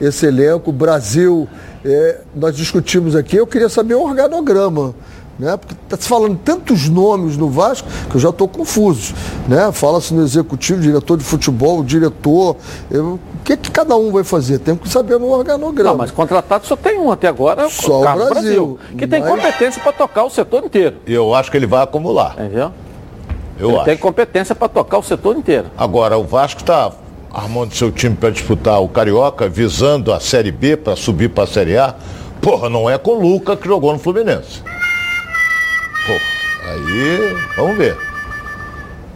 [0.00, 0.70] esse elenco.
[0.70, 1.48] O Brasil,
[1.84, 4.92] é, nós discutimos aqui, eu queria saber o organograma.
[5.38, 5.56] Né?
[5.56, 9.14] Porque está se falando tantos nomes no Vasco que eu já estou confuso.
[9.46, 9.70] Né?
[9.70, 12.56] Fala-se no executivo, diretor de futebol, diretor.
[12.90, 14.58] Eu, o que, que cada um vai fazer?
[14.58, 15.90] Tem que saber no organograma.
[15.90, 19.30] Não, mas contratado só tem um até agora, só o Brasil, Brasil, que tem mas...
[19.30, 20.96] competência para tocar o setor inteiro.
[21.06, 22.34] Eu acho que ele vai acumular.
[22.36, 22.72] Entendeu?
[23.58, 23.84] Eu Ele acho.
[23.86, 25.66] tem competência para tocar o setor inteiro.
[25.76, 26.92] Agora, o Vasco está
[27.32, 31.46] armando seu time para disputar o Carioca, visando a Série B para subir para a
[31.46, 31.94] Série A.
[32.40, 34.62] Porra, não é com o Luca que jogou no Fluminense.
[36.06, 37.96] Porra, aí, vamos ver.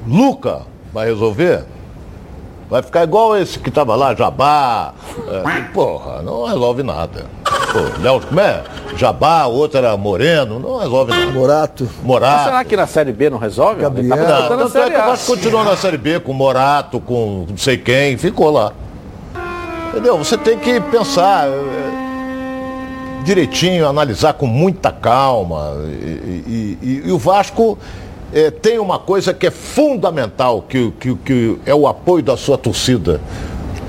[0.07, 0.62] Luca
[0.93, 1.64] vai resolver?
[2.68, 4.95] Vai ficar igual esse que estava lá, Jabá.
[5.28, 7.26] É, porra, não resolve nada.
[7.73, 8.62] Pô, Léo, como é?
[8.99, 11.33] Jabá, outro era Moreno, não resolve nada.
[11.33, 11.89] Morato.
[12.03, 12.35] Morato.
[12.37, 13.81] Mas será que na Série B não resolve?
[13.81, 14.14] Gabriel.
[14.14, 17.57] Tá não, tanto é que o Vasco continuou na Série B com Morato, com não
[17.57, 18.73] sei quem, ficou lá.
[19.89, 20.18] Entendeu?
[20.18, 25.75] Você tem que pensar é, direitinho, analisar com muita calma.
[25.87, 27.79] E, e, e o Vasco
[28.35, 32.59] é, tem uma coisa que é fundamental, que, que, que é o apoio da sua
[32.59, 33.18] torcida.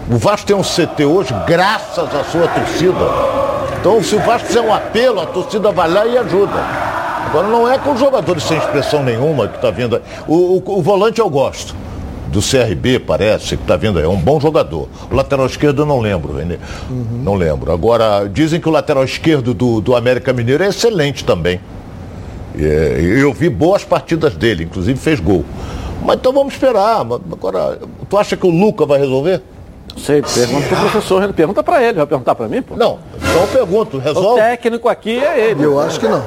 [0.09, 3.52] O Vasco tem um CT hoje graças à sua torcida.
[3.83, 6.53] Então, se o Vasco fizer um apelo, a torcida vai lá e ajuda.
[7.27, 10.01] Agora, não é com jogadores sem expressão nenhuma que está vindo.
[10.25, 11.75] O, o, o volante eu gosto
[12.29, 14.05] do CRB, parece, que está vindo aí.
[14.05, 14.87] É um bom jogador.
[15.11, 16.59] O lateral esquerdo eu não lembro, Renê.
[16.89, 17.23] Uhum.
[17.25, 17.73] Não lembro.
[17.73, 21.59] Agora, dizem que o lateral esquerdo do, do América Mineiro é excelente também.
[22.57, 25.43] É, eu vi boas partidas dele, inclusive fez gol.
[26.05, 27.01] Mas então vamos esperar.
[27.01, 27.79] Agora,
[28.09, 29.41] tu acha que o Luca vai resolver?
[29.97, 32.75] Sei, pergunta pro professor, pergunta para ele, vai perguntar para mim, pô?
[32.75, 34.41] Não, eu pergunto, resolve?
[34.41, 35.63] O técnico aqui é ele.
[35.63, 36.23] Eu acho que não.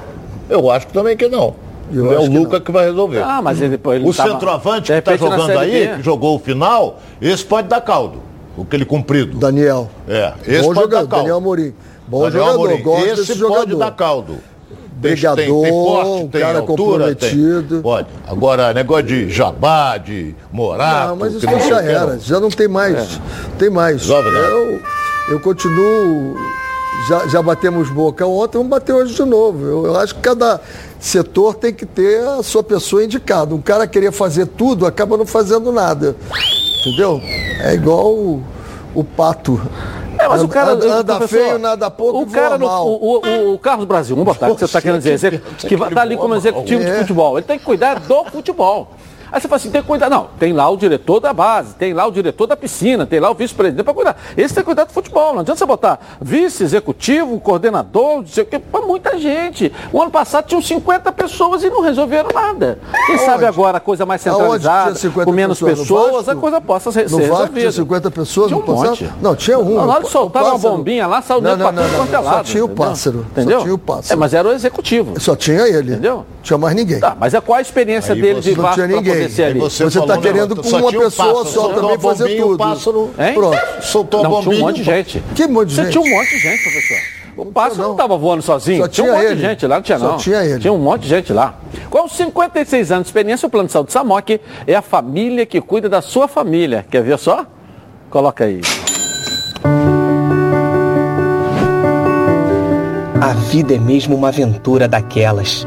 [0.49, 1.55] Eu acho também que não.
[1.93, 3.23] Eu é o Luca que, que, vai resolver.
[3.23, 4.31] Ah, mas ele, pô, ele O tava...
[4.31, 8.23] centroavante que está jogando aí, que jogou o final, esse pode dar caldo.
[8.61, 9.39] Aquele comprido.
[9.39, 9.91] Daniel.
[10.09, 11.17] É, esse Bom pode jogador, dar caldo.
[11.17, 11.75] Daniel Amorim.
[12.09, 12.83] Bom Daniel jogador, Amorim.
[12.83, 13.77] gosto esse pode jogador.
[13.77, 14.39] dar caldo.
[14.97, 17.75] Brigador, tem, tem porte, tem cara altura, comprometido.
[17.75, 18.09] Tem, pode.
[18.27, 21.09] Agora, negócio de jabá, de morato...
[21.09, 22.97] Não, mas isso já era, já não tem mais.
[22.97, 23.21] É.
[23.59, 24.03] Tem mais.
[24.03, 24.41] Jovem, né?
[24.41, 24.81] eu,
[25.33, 26.37] eu continuo
[27.07, 29.65] já, já batemos boca ontem, vamos bater hoje de novo.
[29.65, 30.61] Eu, eu, acho que cada
[30.99, 33.55] setor tem que ter a sua pessoa indicada.
[33.55, 36.17] Um cara querer fazer tudo acaba não fazendo nada.
[36.81, 37.21] Entendeu?
[37.61, 38.43] É igual o,
[38.95, 39.61] o pato.
[40.19, 43.59] É, mas o cara anda, anda feio, nada pouco, o cara no, o, o, o,
[43.59, 46.93] Carlos Brasil, vamos botar, que você está querendo dizer, que está ali como executivo é.
[46.93, 47.39] de futebol.
[47.39, 48.91] Ele tem que cuidar do futebol.
[49.31, 50.09] Aí você fala assim, tem que cuidar.
[50.09, 53.31] Não, tem lá o diretor da base, tem lá o diretor da piscina, tem lá
[53.31, 54.17] o vice-presidente para cuidar.
[54.37, 55.33] Esse tem que cuidar do futebol.
[55.35, 59.73] Não adianta você botar vice, executivo, coordenador, não sei o quê, para muita gente.
[59.93, 62.79] O ano passado tinham 50 pessoas e não resolveram nada.
[63.07, 67.11] Quem sabe agora a coisa mais centralizada, com menos pessoas, pessoas a coisa possa ser,
[67.11, 69.11] no ser Vasco tinha 50 pessoas tinha um monte.
[69.21, 69.75] Não, tinha um.
[69.75, 72.37] Na hora de soltar uma bombinha lá, saiu dentro para tudo quanto é lado.
[72.37, 73.27] Só tinha o pássaro.
[73.31, 73.59] Entendeu?
[73.59, 74.13] Só tinha o pássaro.
[74.13, 75.21] É, mas era o executivo.
[75.21, 75.93] Só tinha ele.
[75.93, 76.25] Entendeu?
[76.47, 77.01] Tinha mais ninguém.
[77.01, 78.87] Tá, mas é qual a experiência Aí dele você de não Vasco para
[79.29, 79.55] ser ali?
[79.55, 82.43] Aí você Você está querendo não, com uma um pessoa pássaro, só também fazer bombinha,
[82.43, 82.55] tudo.
[82.55, 83.35] O pássaro, Hein?
[83.35, 83.59] Pronto.
[83.83, 84.63] soltou a Não, tinha um bombinha.
[84.65, 85.23] monte de gente.
[85.35, 85.93] Que monte de Você gente?
[85.93, 86.97] tinha um monte de gente, professor.
[87.37, 88.81] O pássaro não estava voando sozinho.
[88.81, 89.35] Só tinha um tinha monte ele.
[89.35, 90.17] de gente lá, não tinha Só não.
[90.19, 90.59] tinha ele.
[90.61, 91.55] Tinha um monte de gente lá.
[91.91, 95.89] Com 56 anos de experiência, o Plano de Saúde Samok é a família que cuida
[95.89, 96.87] da sua família.
[96.89, 97.45] Quer ver só?
[98.09, 98.61] Coloca aí.
[103.21, 105.67] A vida é mesmo uma aventura daquelas.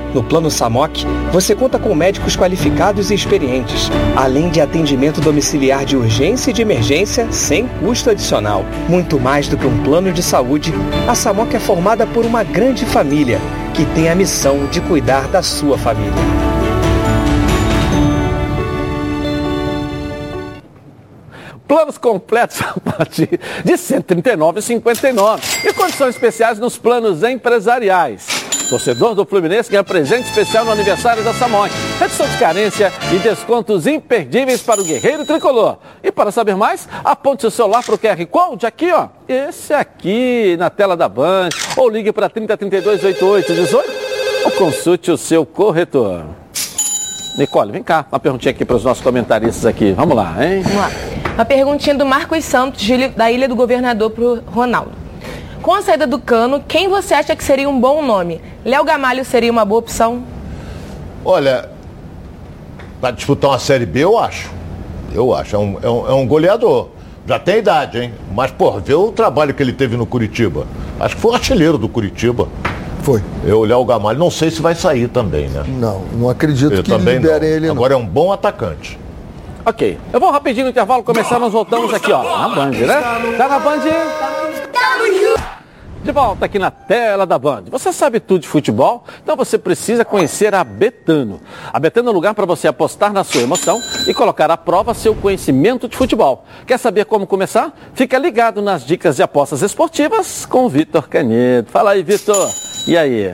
[0.13, 5.95] No Plano Samok, você conta com médicos qualificados e experientes, além de atendimento domiciliar de
[5.95, 8.65] urgência e de emergência sem custo adicional.
[8.89, 10.73] Muito mais do que um plano de saúde,
[11.07, 13.39] a Samok é formada por uma grande família
[13.73, 16.11] que tem a missão de cuidar da sua família.
[21.65, 28.27] Planos completos a partir de R$ 139,59 e condições especiais nos planos empresariais.
[28.71, 31.69] Torcedor do Fluminense ganha presente especial no aniversário da Samok.
[31.99, 35.77] Redução de carência e descontos imperdíveis para o guerreiro tricolor.
[36.01, 39.09] E para saber mais, aponte seu celular para o QR Code aqui, ó.
[39.27, 41.49] Esse aqui na tela da Band.
[41.75, 46.23] Ou ligue para 3032 8818 ou consulte o seu corretor.
[47.37, 49.91] Nicole, vem cá, uma perguntinha aqui para os nossos comentaristas aqui.
[49.91, 50.61] Vamos lá, hein?
[50.61, 50.91] Vamos lá.
[51.33, 55.00] Uma perguntinha do Marcos Santos, da Ilha do Governador para o Ronaldo.
[55.61, 58.41] Com a saída do Cano, quem você acha que seria um bom nome?
[58.65, 60.23] Léo Gamalho seria uma boa opção?
[61.23, 61.69] Olha,
[62.99, 64.49] para disputar uma Série B, eu acho.
[65.13, 65.55] Eu acho.
[65.55, 66.87] É um, é um, é um goleador.
[67.27, 68.13] Já tem idade, hein?
[68.33, 70.65] Mas, pô, vê o trabalho que ele teve no Curitiba.
[70.99, 72.47] Acho que foi o artilheiro do Curitiba.
[73.03, 73.21] Foi.
[73.45, 75.63] Eu olhar o Gamalho, não sei se vai sair também, né?
[75.67, 77.55] Não, não acredito Eu que também liberem não.
[77.57, 77.75] ele não.
[77.75, 78.99] Agora é um bom atacante.
[79.63, 83.01] Ok, eu vou rapidinho no intervalo começar, nós voltamos aqui, ó, na Band, né?
[83.37, 83.79] Tá na Band?
[86.03, 87.65] De volta aqui na tela da Band.
[87.69, 89.05] Você sabe tudo de futebol?
[89.21, 91.39] Então você precisa conhecer a Betano.
[91.71, 94.95] A Betano é um lugar para você apostar na sua emoção e colocar à prova
[94.95, 96.43] seu conhecimento de futebol.
[96.65, 97.71] Quer saber como começar?
[97.93, 101.69] Fica ligado nas dicas de apostas esportivas com o Vitor Canedo.
[101.69, 102.49] Fala aí, Vitor.
[102.87, 103.31] E aí?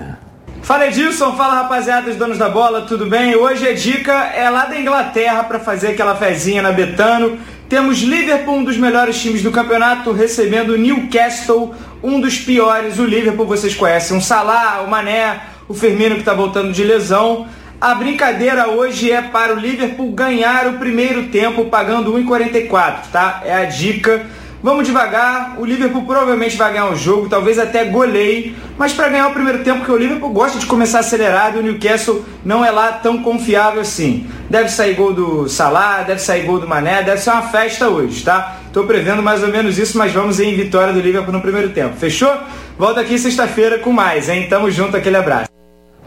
[0.61, 3.33] Fala Edilson, fala rapaziada dos donos da bola, tudo bem?
[3.33, 7.39] Hoje a dica é lá da Inglaterra para fazer aquela fezinha na Betano.
[7.69, 12.97] Temos Liverpool, um dos melhores times do campeonato, recebendo Newcastle, um dos piores.
[12.97, 17.45] O Liverpool vocês conhecem, o Salah, o Mané, o Firmino que está voltando de lesão.
[17.79, 23.41] A brincadeira hoje é para o Liverpool ganhar o primeiro tempo pagando 1,44, tá?
[23.43, 24.25] É a dica.
[24.61, 29.27] Vamos devagar, o Liverpool provavelmente vai ganhar o jogo, talvez até goleie, mas para ganhar
[29.27, 32.71] o primeiro tempo, que o Liverpool gosta de começar acelerado e o Newcastle não é
[32.71, 34.27] lá tão confiável assim.
[34.49, 38.23] Deve sair gol do Salah, deve sair gol do Mané, deve ser uma festa hoje,
[38.23, 38.57] tá?
[38.73, 41.95] Tô prevendo mais ou menos isso, mas vamos em vitória do Liverpool no primeiro tempo.
[41.95, 42.35] Fechou?
[42.77, 44.47] Volto aqui sexta-feira com mais, hein?
[44.49, 45.56] Tamo junto, aquele abraço.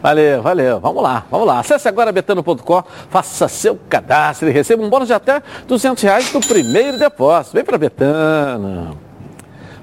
[0.01, 0.79] Valeu, valeu.
[0.79, 1.59] Vamos lá, vamos lá.
[1.59, 6.41] Acesse agora betano.com, faça seu cadastro e receba um bônus de até 200 reais no
[6.41, 7.55] primeiro depósito.
[7.55, 8.97] Vem para Betano.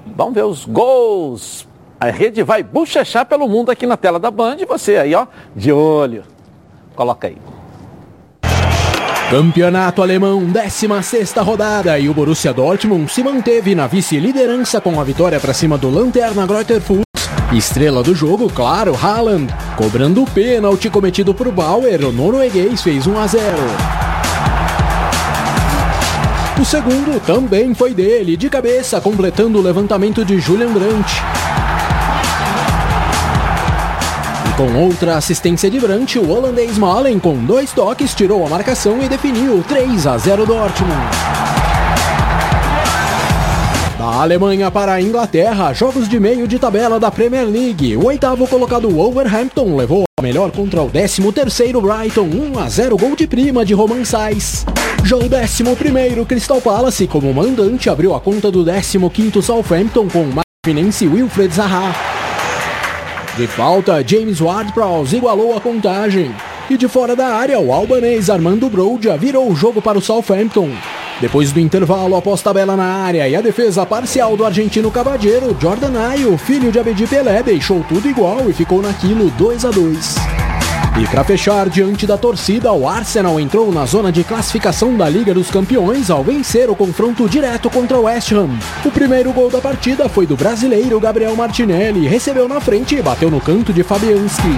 [0.05, 1.67] Vamos ver os gols.
[1.99, 5.27] A rede vai bochechar pelo mundo aqui na tela da Band e você aí, ó,
[5.55, 6.23] de olho.
[6.95, 7.37] Coloca aí.
[9.29, 15.39] Campeonato Alemão, 16 rodada e o Borussia Dortmund se manteve na vice-liderança com a vitória
[15.39, 17.08] para cima do Lanterna Greuther Fürth
[17.51, 19.51] Estrela do jogo, claro, Haaland.
[19.75, 23.47] Cobrando o pênalti cometido por Bauer, o norueguês fez 1 a 0.
[26.61, 31.23] O segundo também foi dele, de cabeça, completando o levantamento de Julian Brandt.
[34.47, 39.01] E com outra assistência de Brandt, o holandês Malen, com dois toques, tirou a marcação
[39.01, 41.58] e definiu 3 a 0 Dortmund.
[44.19, 47.95] Alemanha para a Inglaterra, jogos de meio de tabela da Premier League.
[47.95, 52.97] O oitavo colocado Wolverhampton levou a melhor contra o 13 terceiro Brighton, 1 a 0
[52.97, 54.65] gol de prima de Roman Sais.
[55.05, 60.09] Já o 11 primeiro Crystal Palace, como mandante, abriu a conta do 15 quinto Southampton
[60.09, 60.33] com o
[60.65, 61.95] Marfinense Wilfred Zaha.
[63.37, 66.35] De falta, James Ward-Prowse igualou a contagem.
[66.69, 70.71] E de fora da área, o albanês Armando Broja virou o jogo para o Southampton.
[71.21, 75.99] Depois do intervalo, após tabela na área e a defesa parcial do argentino Cavadeiro, Jordan
[75.99, 80.15] Ayew, filho de Abedi Pelé, deixou tudo igual e ficou naquilo 2 a 2.
[80.97, 85.33] E para fechar, diante da torcida, o Arsenal entrou na zona de classificação da Liga
[85.33, 88.49] dos Campeões ao vencer o confronto direto contra o West Ham.
[88.85, 93.29] O primeiro gol da partida foi do brasileiro Gabriel Martinelli, recebeu na frente e bateu
[93.29, 94.57] no canto de Fabianski.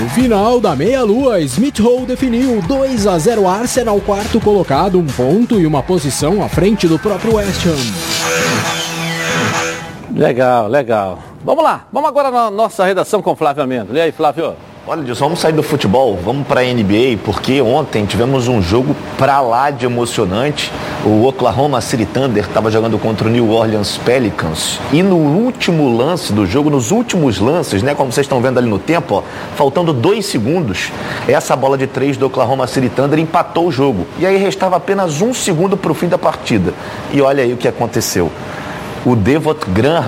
[0.00, 5.60] No final da meia-lua, Smith Rowe definiu 2 a 0 Arsenal, quarto colocado, um ponto
[5.60, 7.76] e uma posição à frente do próprio West Ham.
[10.18, 11.18] Legal, legal.
[11.44, 13.94] Vamos lá, vamos agora na nossa redação com Flávio Amendo.
[13.96, 14.54] E aí, Flávio?
[14.84, 18.96] Olha, Dilson, vamos sair do futebol, vamos para a NBA, porque ontem tivemos um jogo
[19.16, 20.72] pra lá de emocionante.
[21.06, 26.32] O Oklahoma City Thunder estava jogando contra o New Orleans Pelicans e no último lance
[26.32, 29.22] do jogo, nos últimos lances, né, como vocês estão vendo ali no tempo, ó,
[29.54, 30.90] faltando dois segundos,
[31.28, 34.04] essa bola de três do Oklahoma City Thunder empatou o jogo.
[34.18, 36.74] E aí restava apenas um segundo para o fim da partida.
[37.12, 38.32] E olha aí o que aconteceu.
[39.04, 39.58] O Devot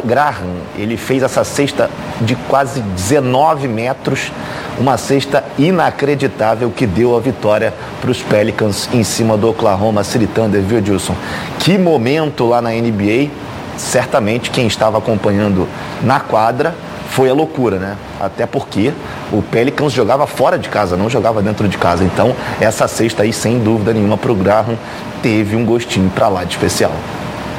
[0.05, 1.91] Graham, ele fez essa cesta
[2.21, 4.31] de quase 19 metros,
[4.79, 10.29] uma cesta inacreditável que deu a vitória para os Pelicans em cima do Oklahoma City
[10.29, 11.17] Thunder, viu, Dilson?
[11.59, 13.31] Que momento lá na NBA,
[13.77, 15.67] certamente quem estava acompanhando
[16.01, 16.73] na quadra
[17.11, 17.97] foi a loucura, né?
[18.21, 18.93] Até porque
[19.33, 22.05] o Pelicans jogava fora de casa, não jogava dentro de casa.
[22.05, 24.79] Então, essa cesta aí, sem dúvida nenhuma, para o Graham,
[25.21, 26.93] teve um gostinho para lá de especial.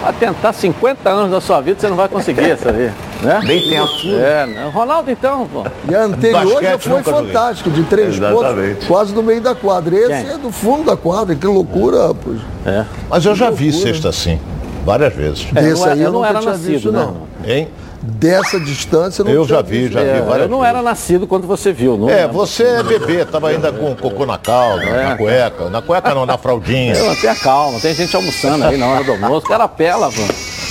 [0.05, 2.91] Vai tentar 50 anos da sua vida, você não vai conseguir isso aí.
[3.23, 3.41] Né?
[3.43, 3.89] Bem tempo.
[4.05, 4.69] É, né?
[4.71, 5.63] Ronaldo então, pô.
[5.89, 9.95] E a anterior já foi fantástico, de três pontos, quase no meio da quadra.
[9.95, 10.35] Esse Quem?
[10.35, 12.37] é do fundo da quadra, que loucura, pois.
[12.67, 12.85] É.
[13.09, 13.93] Mas eu já vi loucura.
[13.93, 14.39] cesta assim,
[14.85, 15.47] várias vezes.
[15.55, 16.99] É, Desse não, aí eu eu não nunca era tinha nascido, visto, né?
[16.99, 17.51] não.
[17.51, 17.67] Hein?
[18.07, 19.93] Dessa distância eu não Eu tinha já vi, visto.
[19.93, 20.73] já vi É, várias eu não vezes.
[20.75, 22.33] era nascido quando você viu, não É, lembro.
[22.33, 25.69] você é bebê, tava ainda com cocô na calda, na cueca.
[25.69, 26.93] Na cueca não, na fraldinha.
[26.95, 30.21] Eu, mantenha calma, tem gente almoçando aí na hora do almoço, o cara pela, pô.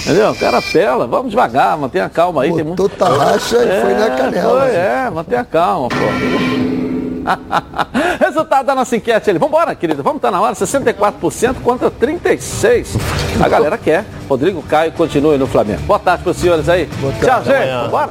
[0.02, 0.30] Entendeu?
[0.30, 2.52] O cara pela, vamos devagar, mantenha calma aí.
[2.52, 2.88] tem muito...
[2.90, 5.96] tarraxa e foi na canela, Foi, é, mantenha calma, pô.
[8.54, 9.38] Resultado da nossa enquete ali.
[9.38, 10.00] Vambora, querido.
[10.00, 10.54] Vamos estar na hora.
[10.54, 13.00] 64% contra 36%.
[13.42, 14.04] A galera quer.
[14.28, 15.80] Rodrigo Caio continue no Flamengo.
[15.82, 16.86] Boa tarde para os senhores aí.
[16.86, 17.46] Tchau, tarde.
[17.46, 17.56] gente.
[17.56, 17.82] Amanhã.
[17.82, 18.10] Vambora.